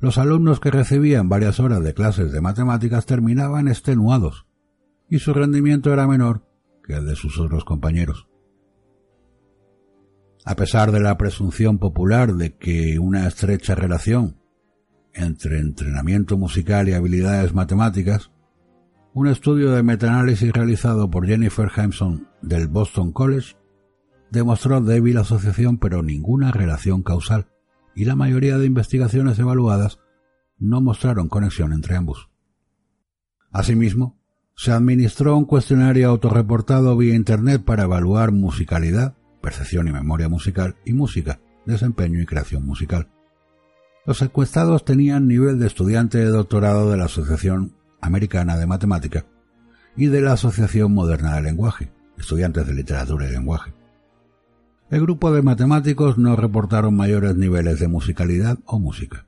los 0.00 0.18
alumnos 0.18 0.60
que 0.60 0.70
recibían 0.70 1.28
varias 1.28 1.60
horas 1.60 1.82
de 1.82 1.94
clases 1.94 2.32
de 2.32 2.40
matemáticas 2.40 3.06
terminaban 3.06 3.68
extenuados 3.68 4.46
y 5.08 5.18
su 5.18 5.32
rendimiento 5.32 5.92
era 5.92 6.06
menor 6.06 6.46
que 6.84 6.94
el 6.94 7.06
de 7.06 7.16
sus 7.16 7.38
otros 7.38 7.64
compañeros. 7.64 8.28
A 10.44 10.56
pesar 10.56 10.92
de 10.92 11.00
la 11.00 11.16
presunción 11.16 11.78
popular 11.78 12.34
de 12.34 12.56
que 12.56 12.98
una 12.98 13.26
estrecha 13.26 13.74
relación 13.74 14.36
entre 15.14 15.58
entrenamiento 15.58 16.36
musical 16.36 16.88
y 16.88 16.92
habilidades 16.92 17.54
matemáticas, 17.54 18.30
un 19.12 19.28
estudio 19.28 19.70
de 19.70 19.82
metaanálisis 19.82 20.52
realizado 20.52 21.10
por 21.10 21.26
Jennifer 21.26 21.70
Hampson 21.74 22.28
del 22.42 22.66
Boston 22.66 23.12
College 23.12 23.56
demostró 24.30 24.80
débil 24.80 25.18
asociación 25.18 25.78
pero 25.78 26.02
ninguna 26.02 26.50
relación 26.50 27.02
causal, 27.02 27.46
y 27.94 28.04
la 28.06 28.16
mayoría 28.16 28.58
de 28.58 28.66
investigaciones 28.66 29.38
evaluadas 29.38 30.00
no 30.58 30.80
mostraron 30.80 31.28
conexión 31.28 31.72
entre 31.72 31.94
ambos. 31.96 32.28
Asimismo, 33.52 34.18
se 34.56 34.72
administró 34.72 35.36
un 35.36 35.44
cuestionario 35.44 36.08
autorreportado 36.08 36.96
vía 36.96 37.14
Internet 37.14 37.64
para 37.64 37.84
evaluar 37.84 38.32
musicalidad, 38.32 39.16
percepción 39.40 39.86
y 39.88 39.92
memoria 39.92 40.28
musical 40.28 40.76
y 40.84 40.92
música, 40.92 41.40
desempeño 41.66 42.20
y 42.20 42.26
creación 42.26 42.66
musical. 42.66 43.13
Los 44.06 44.20
encuestados 44.20 44.84
tenían 44.84 45.26
nivel 45.26 45.58
de 45.58 45.66
estudiante 45.66 46.18
de 46.18 46.26
doctorado 46.26 46.90
de 46.90 46.98
la 46.98 47.06
Asociación 47.06 47.74
Americana 48.02 48.58
de 48.58 48.66
Matemática 48.66 49.24
y 49.96 50.06
de 50.06 50.20
la 50.20 50.32
Asociación 50.32 50.92
Moderna 50.92 51.36
de 51.36 51.42
Lenguaje, 51.42 51.90
estudiantes 52.18 52.66
de 52.66 52.74
literatura 52.74 53.26
y 53.26 53.32
lenguaje. 53.32 53.72
El 54.90 55.00
grupo 55.00 55.32
de 55.32 55.40
matemáticos 55.40 56.18
no 56.18 56.36
reportaron 56.36 56.94
mayores 56.94 57.34
niveles 57.36 57.80
de 57.80 57.88
musicalidad 57.88 58.58
o 58.66 58.78
música. 58.78 59.26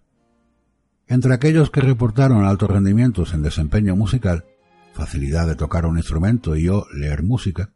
Entre 1.09 1.33
aquellos 1.33 1.71
que 1.71 1.81
reportaron 1.81 2.45
altos 2.45 2.69
rendimientos 2.69 3.33
en 3.33 3.43
desempeño 3.43 3.97
musical, 3.97 4.45
facilidad 4.93 5.47
de 5.47 5.55
tocar 5.55 5.87
un 5.87 5.97
instrumento 5.97 6.55
y 6.55 6.69
o 6.69 6.85
leer 6.95 7.23
música, 7.23 7.71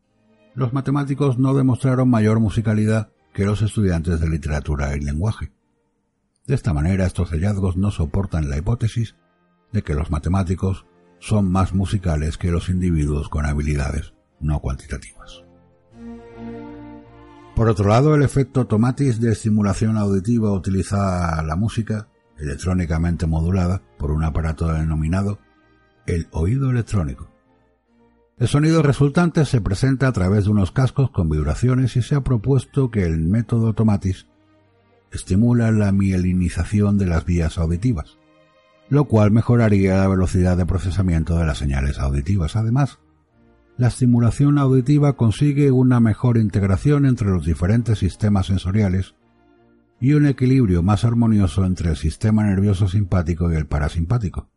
los 0.55 0.74
matemáticos 0.74 1.38
no 1.38 1.55
demostraron 1.55 2.11
mayor 2.11 2.40
musicalidad 2.40 3.09
que 3.32 3.46
los 3.46 3.62
estudiantes 3.62 4.20
de 4.20 4.28
literatura 4.28 4.94
y 4.96 5.01
lenguaje. 5.01 5.53
De 6.51 6.57
esta 6.57 6.74
manera, 6.74 7.07
estos 7.07 7.30
hallazgos 7.30 7.76
no 7.76 7.92
soportan 7.92 8.51
la 8.51 8.59
hipótesis 8.59 9.14
de 9.70 9.82
que 9.82 9.94
los 9.94 10.11
matemáticos 10.11 10.84
son 11.20 11.48
más 11.48 11.74
musicales 11.74 12.38
que 12.38 12.51
los 12.51 12.68
individuos 12.68 13.28
con 13.28 13.46
habilidades 13.46 14.14
no 14.40 14.59
cuantitativas. 14.59 15.44
Por 17.55 17.68
otro 17.68 17.88
lado, 17.88 18.16
el 18.16 18.24
efecto 18.24 18.66
tomatis 18.66 19.20
de 19.20 19.30
estimulación 19.30 19.96
auditiva 19.96 20.51
utiliza 20.51 21.40
la 21.44 21.55
música 21.55 22.09
electrónicamente 22.36 23.28
modulada 23.28 23.80
por 23.96 24.11
un 24.11 24.24
aparato 24.24 24.66
denominado 24.72 25.38
el 26.07 26.26
oído 26.32 26.72
electrónico. 26.72 27.30
El 28.38 28.48
sonido 28.48 28.82
resultante 28.82 29.44
se 29.44 29.61
presenta 29.61 30.09
a 30.09 30.12
través 30.12 30.46
de 30.46 30.51
unos 30.51 30.72
cascos 30.72 31.12
con 31.12 31.28
vibraciones 31.28 31.94
y 31.94 32.03
se 32.03 32.16
ha 32.16 32.22
propuesto 32.22 32.90
que 32.90 33.05
el 33.05 33.20
método 33.20 33.72
tomatis 33.72 34.26
estimula 35.13 35.71
la 35.73 35.93
mielinización 35.93 36.99
de 36.99 37.07
las 37.07 37.25
vías 37.25 37.59
auditivas, 37.59 38.19
lo 38.89 39.05
cual 39.05 39.31
mejoraría 39.31 39.97
la 39.97 40.09
velocidad 40.09 40.57
de 40.57 40.67
procesamiento 40.67 41.37
de 41.37 41.47
las 41.47 41.59
señales 41.59 41.99
auditivas. 41.99 42.57
Además, 42.57 42.99
la 43.77 43.89
estimulación 43.89 44.59
auditiva 44.59 45.15
consigue 45.17 45.71
una 45.71 46.01
mejor 46.01 46.37
integración 46.37 47.07
entre 47.07 47.29
los 47.31 47.47
diferentes 47.47 47.99
sistemas 47.99 48.47
sensoriales 48.47 49.15
y 50.01 50.13
un 50.15 50.27
equilibrio 50.27 50.83
más 50.83 51.05
armonioso 51.05 51.65
entre 51.65 51.91
el 51.91 51.97
sistema 51.97 52.45
nervioso 52.45 52.89
simpático 52.89 53.53
y 53.53 53.57
el 53.57 53.67
parasimpático. 53.67 54.49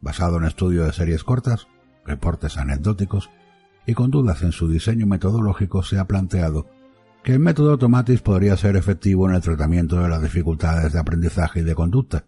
Basado 0.00 0.38
en 0.38 0.44
estudios 0.44 0.86
de 0.86 0.92
series 0.92 1.24
cortas, 1.24 1.66
reportes 2.04 2.56
anecdóticos 2.56 3.30
y 3.86 3.94
con 3.94 4.10
dudas 4.10 4.42
en 4.42 4.52
su 4.52 4.68
diseño 4.68 5.06
metodológico 5.06 5.82
se 5.82 5.98
ha 5.98 6.06
planteado 6.06 6.66
que 7.26 7.32
el 7.32 7.40
método 7.40 7.76
Tomatis 7.76 8.22
podría 8.22 8.56
ser 8.56 8.76
efectivo 8.76 9.28
en 9.28 9.34
el 9.34 9.40
tratamiento 9.40 10.00
de 10.00 10.08
las 10.08 10.22
dificultades 10.22 10.92
de 10.92 11.00
aprendizaje 11.00 11.58
y 11.58 11.62
de 11.64 11.74
conducta, 11.74 12.26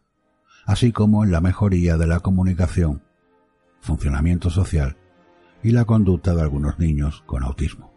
así 0.66 0.90
como 0.90 1.22
en 1.22 1.30
la 1.30 1.40
mejoría 1.40 1.96
de 1.96 2.09
la 2.09 2.18
comunicación, 2.18 3.05
funcionamiento 3.78 4.51
social 4.51 4.96
y 5.62 5.70
la 5.70 5.84
conducta 5.84 6.34
de 6.34 6.42
algunos 6.42 6.80
niños 6.80 7.22
con 7.26 7.44
autismo. 7.44 7.92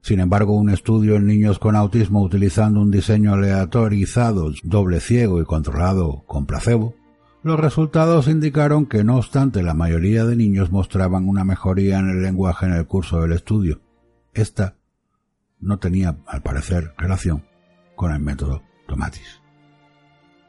Sin 0.00 0.18
embargo, 0.18 0.56
un 0.56 0.70
estudio 0.70 1.14
en 1.14 1.26
niños 1.26 1.60
con 1.60 1.76
autismo 1.76 2.20
utilizando 2.20 2.80
un 2.80 2.90
diseño 2.90 3.34
aleatorizado, 3.34 4.50
doble 4.64 4.98
ciego 4.98 5.40
y 5.40 5.44
controlado 5.44 6.24
con 6.26 6.46
placebo, 6.46 6.96
Los 7.44 7.60
resultados 7.60 8.26
indicaron 8.26 8.86
que 8.86 9.04
no 9.04 9.18
obstante 9.18 9.62
la 9.62 9.74
mayoría 9.74 10.24
de 10.24 10.34
niños 10.34 10.72
mostraban 10.72 11.28
una 11.28 11.44
mejoría 11.44 12.00
en 12.00 12.08
el 12.08 12.22
lenguaje 12.22 12.66
en 12.66 12.72
el 12.72 12.88
curso 12.88 13.20
del 13.20 13.30
estudio. 13.30 13.82
Esta 14.34 14.75
no 15.66 15.78
tenía, 15.78 16.16
al 16.26 16.42
parecer, 16.42 16.94
relación 16.96 17.44
con 17.96 18.12
el 18.12 18.20
método 18.20 18.62
Tomatis. 18.86 19.42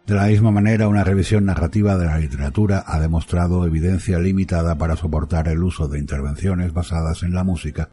De 0.06 0.16
la 0.16 0.28
misma 0.28 0.52
manera, 0.52 0.88
una 0.88 1.04
revisión 1.04 1.44
narrativa 1.46 1.98
de 1.98 2.06
la 2.06 2.18
literatura 2.18 2.84
ha 2.88 3.00
demostrado 3.00 3.66
evidencia 3.66 4.20
limitada 4.20 4.78
para 4.78 4.96
soportar 4.96 5.50
el 5.50 5.62
uso 5.64 5.90
de 5.90 6.00
intervenciones 6.00 6.72
basadas 6.72 7.24
en 7.24 7.34
la 7.34 7.44
música 7.44 7.90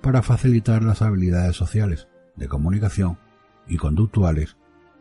para 0.00 0.22
facilitar 0.22 0.82
las 0.82 1.00
habilidades 1.00 1.54
sociales, 1.54 2.08
de 2.34 2.48
comunicación 2.48 3.18
y 3.68 3.76
conductuales 3.76 4.56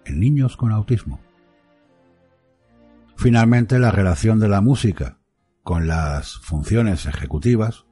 en 0.05 0.19
niños 0.19 0.57
con 0.57 0.71
autismo. 0.71 1.19
Finalmente, 3.15 3.79
la 3.79 3.91
relación 3.91 4.39
de 4.39 4.49
la 4.49 4.61
música 4.61 5.17
con 5.63 5.87
las 5.87 6.37
funciones 6.39 7.05
ejecutivas, 7.05 7.85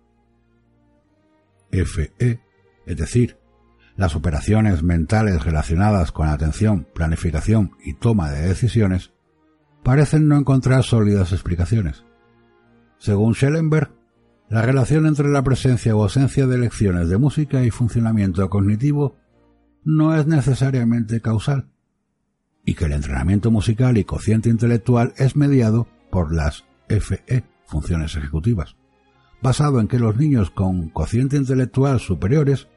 FE, 1.72 2.42
es 2.86 2.98
decir, 2.98 3.41
las 4.02 4.16
operaciones 4.16 4.82
mentales 4.82 5.46
relacionadas 5.46 6.12
con 6.12 6.28
atención, 6.28 6.88
planificación 6.96 7.74
y 7.86 7.94
toma 7.94 8.32
de 8.32 8.48
decisiones, 8.48 9.12
parecen 9.84 10.28
no 10.28 10.38
encontrar 10.38 10.82
sólidas 10.82 11.34
explicaciones. 11.34 12.04
Según 12.98 13.36
Schellenberg, 13.36 13.92
la 14.50 14.64
relación 14.64 15.06
entre 15.06 15.30
la 15.30 15.44
presencia 15.44 15.96
o 15.96 16.02
ausencia 16.02 16.48
de 16.48 16.58
lecciones 16.58 17.10
de 17.10 17.20
música 17.20 17.64
y 17.64 17.70
funcionamiento 17.70 18.50
cognitivo 18.50 19.18
no 19.84 20.16
es 20.16 20.26
necesariamente 20.26 21.22
causal, 21.22 21.70
y 22.66 22.74
que 22.74 22.86
el 22.86 22.94
entrenamiento 22.94 23.52
musical 23.52 24.00
y 24.00 24.04
cociente 24.04 24.50
intelectual 24.50 25.14
es 25.18 25.36
mediado 25.36 25.88
por 26.10 26.34
las 26.34 26.66
FE, 26.90 27.44
funciones 27.68 28.16
ejecutivas, 28.16 28.78
basado 29.44 29.80
en 29.80 29.88
que 29.88 30.00
los 30.00 30.18
niños 30.18 30.50
con 30.50 30.90
cociente 30.90 31.38
intelectual 31.38 32.00
superiores 32.00 32.68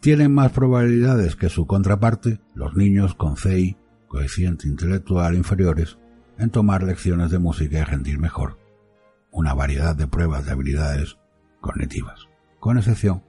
tienen 0.00 0.32
más 0.32 0.52
probabilidades 0.52 1.36
que 1.36 1.48
su 1.48 1.66
contraparte, 1.66 2.40
los 2.54 2.76
niños 2.76 3.14
con 3.14 3.36
CI, 3.36 3.76
coeficiente 4.08 4.68
intelectual 4.68 5.34
inferiores, 5.34 5.98
en 6.38 6.50
tomar 6.50 6.82
lecciones 6.82 7.30
de 7.30 7.38
música 7.38 7.78
y 7.78 7.84
rendir 7.84 8.18
mejor 8.18 8.58
una 9.30 9.52
variedad 9.52 9.94
de 9.94 10.06
pruebas 10.06 10.46
de 10.46 10.52
habilidades 10.52 11.18
cognitivas, 11.60 12.28
con 12.58 12.78
excepción 12.78 13.22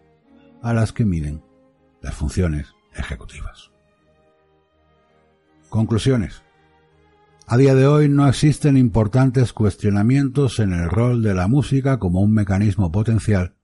a 0.61 0.74
las 0.74 0.93
que 0.93 1.03
miden 1.03 1.43
las 2.01 2.15
funciones 2.15 2.74
ejecutivas. 2.95 3.72
Conclusiones. 5.70 6.43
A 7.45 7.57
día 7.57 7.76
de 7.76 7.88
hoy 7.88 8.07
no 8.07 8.28
existen 8.28 8.78
importantes 8.78 9.51
cuestionamientos 9.51 10.59
en 10.59 10.72
el 10.72 10.89
rol 10.89 11.24
de 11.24 11.34
la 11.34 11.47
música 11.49 11.99
como 11.99 12.22
un 12.22 12.34
mecanismo 12.34 12.91
potencial 12.91 13.56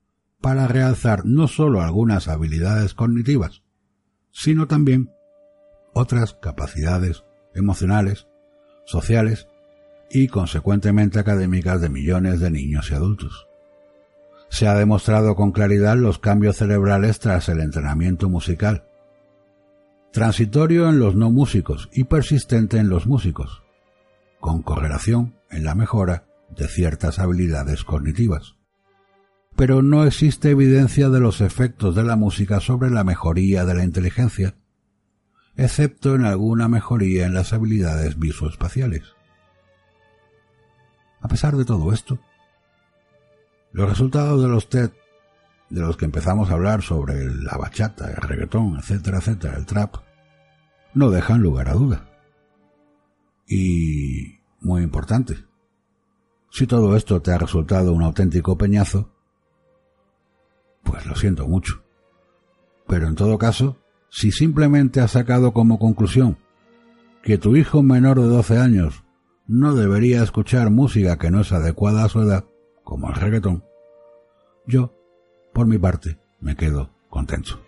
para 0.43 0.67
realzar 0.67 1.25
no 1.25 1.47
solo 1.47 1.81
algunas 1.81 2.27
habilidades 2.27 2.93
cognitivas, 2.93 3.63
sino 4.29 4.67
también 4.67 5.09
otras 5.93 6.33
capacidades 6.33 7.23
emocionales, 7.55 8.27
sociales 8.83 9.47
y 10.11 10.27
consecuentemente 10.27 11.17
académicas 11.17 11.79
de 11.79 11.87
millones 11.87 12.41
de 12.41 12.51
niños 12.51 12.91
y 12.91 12.93
adultos. 12.93 13.47
Se 14.49 14.67
ha 14.67 14.75
demostrado 14.75 15.37
con 15.37 15.53
claridad 15.53 15.95
los 15.95 16.19
cambios 16.19 16.57
cerebrales 16.57 17.19
tras 17.19 17.47
el 17.47 17.61
entrenamiento 17.61 18.27
musical, 18.27 18.83
transitorio 20.11 20.89
en 20.89 20.99
los 20.99 21.15
no 21.15 21.31
músicos 21.31 21.87
y 21.93 22.03
persistente 22.03 22.79
en 22.79 22.89
los 22.89 23.07
músicos, 23.07 23.63
con 24.41 24.61
correlación 24.61 25.35
en 25.49 25.63
la 25.63 25.73
mejora 25.73 26.25
de 26.49 26.67
ciertas 26.67 27.17
habilidades 27.19 27.85
cognitivas. 27.85 28.57
Pero 29.55 29.81
no 29.81 30.05
existe 30.05 30.49
evidencia 30.49 31.09
de 31.09 31.19
los 31.19 31.41
efectos 31.41 31.95
de 31.95 32.03
la 32.03 32.15
música 32.15 32.59
sobre 32.59 32.89
la 32.89 33.03
mejoría 33.03 33.65
de 33.65 33.75
la 33.75 33.83
inteligencia, 33.83 34.55
excepto 35.55 36.15
en 36.15 36.25
alguna 36.25 36.67
mejoría 36.67 37.25
en 37.25 37.33
las 37.33 37.53
habilidades 37.53 38.17
visoespaciales. 38.17 39.03
A 41.21 41.27
pesar 41.27 41.55
de 41.55 41.65
todo 41.65 41.93
esto, 41.93 42.19
los 43.71 43.89
resultados 43.89 44.41
de 44.41 44.49
los 44.49 44.69
TED, 44.69 44.91
de 45.69 45.81
los 45.81 45.97
que 45.97 46.05
empezamos 46.05 46.49
a 46.49 46.53
hablar 46.53 46.81
sobre 46.81 47.25
la 47.25 47.57
bachata, 47.57 48.09
el 48.09 48.17
reggaetón, 48.17 48.77
etcétera, 48.77 49.19
etcétera, 49.19 49.57
el 49.57 49.65
trap, 49.65 49.95
no 50.93 51.09
dejan 51.09 51.41
lugar 51.41 51.69
a 51.69 51.73
duda. 51.73 52.09
Y, 53.47 54.39
muy 54.59 54.83
importante, 54.83 55.45
si 56.51 56.67
todo 56.67 56.95
esto 56.95 57.21
te 57.21 57.31
ha 57.31 57.37
resultado 57.37 57.93
un 57.93 58.03
auténtico 58.03 58.57
peñazo, 58.57 59.12
pues 60.83 61.05
lo 61.05 61.15
siento 61.15 61.47
mucho. 61.47 61.83
Pero 62.87 63.07
en 63.07 63.15
todo 63.15 63.37
caso, 63.37 63.77
si 64.09 64.31
simplemente 64.31 65.01
has 65.01 65.11
sacado 65.11 65.53
como 65.53 65.79
conclusión 65.79 66.37
que 67.23 67.37
tu 67.37 67.55
hijo 67.55 67.81
menor 67.81 68.19
de 68.19 68.27
12 68.27 68.57
años 68.59 69.03
no 69.47 69.75
debería 69.75 70.21
escuchar 70.21 70.69
música 70.69 71.17
que 71.17 71.31
no 71.31 71.41
es 71.41 71.51
adecuada 71.51 72.03
a 72.03 72.09
su 72.09 72.21
edad, 72.21 72.45
como 72.83 73.09
el 73.09 73.15
reggaetón, 73.15 73.63
yo, 74.67 74.93
por 75.53 75.67
mi 75.67 75.77
parte, 75.77 76.19
me 76.39 76.55
quedo 76.55 76.91
contento. 77.09 77.62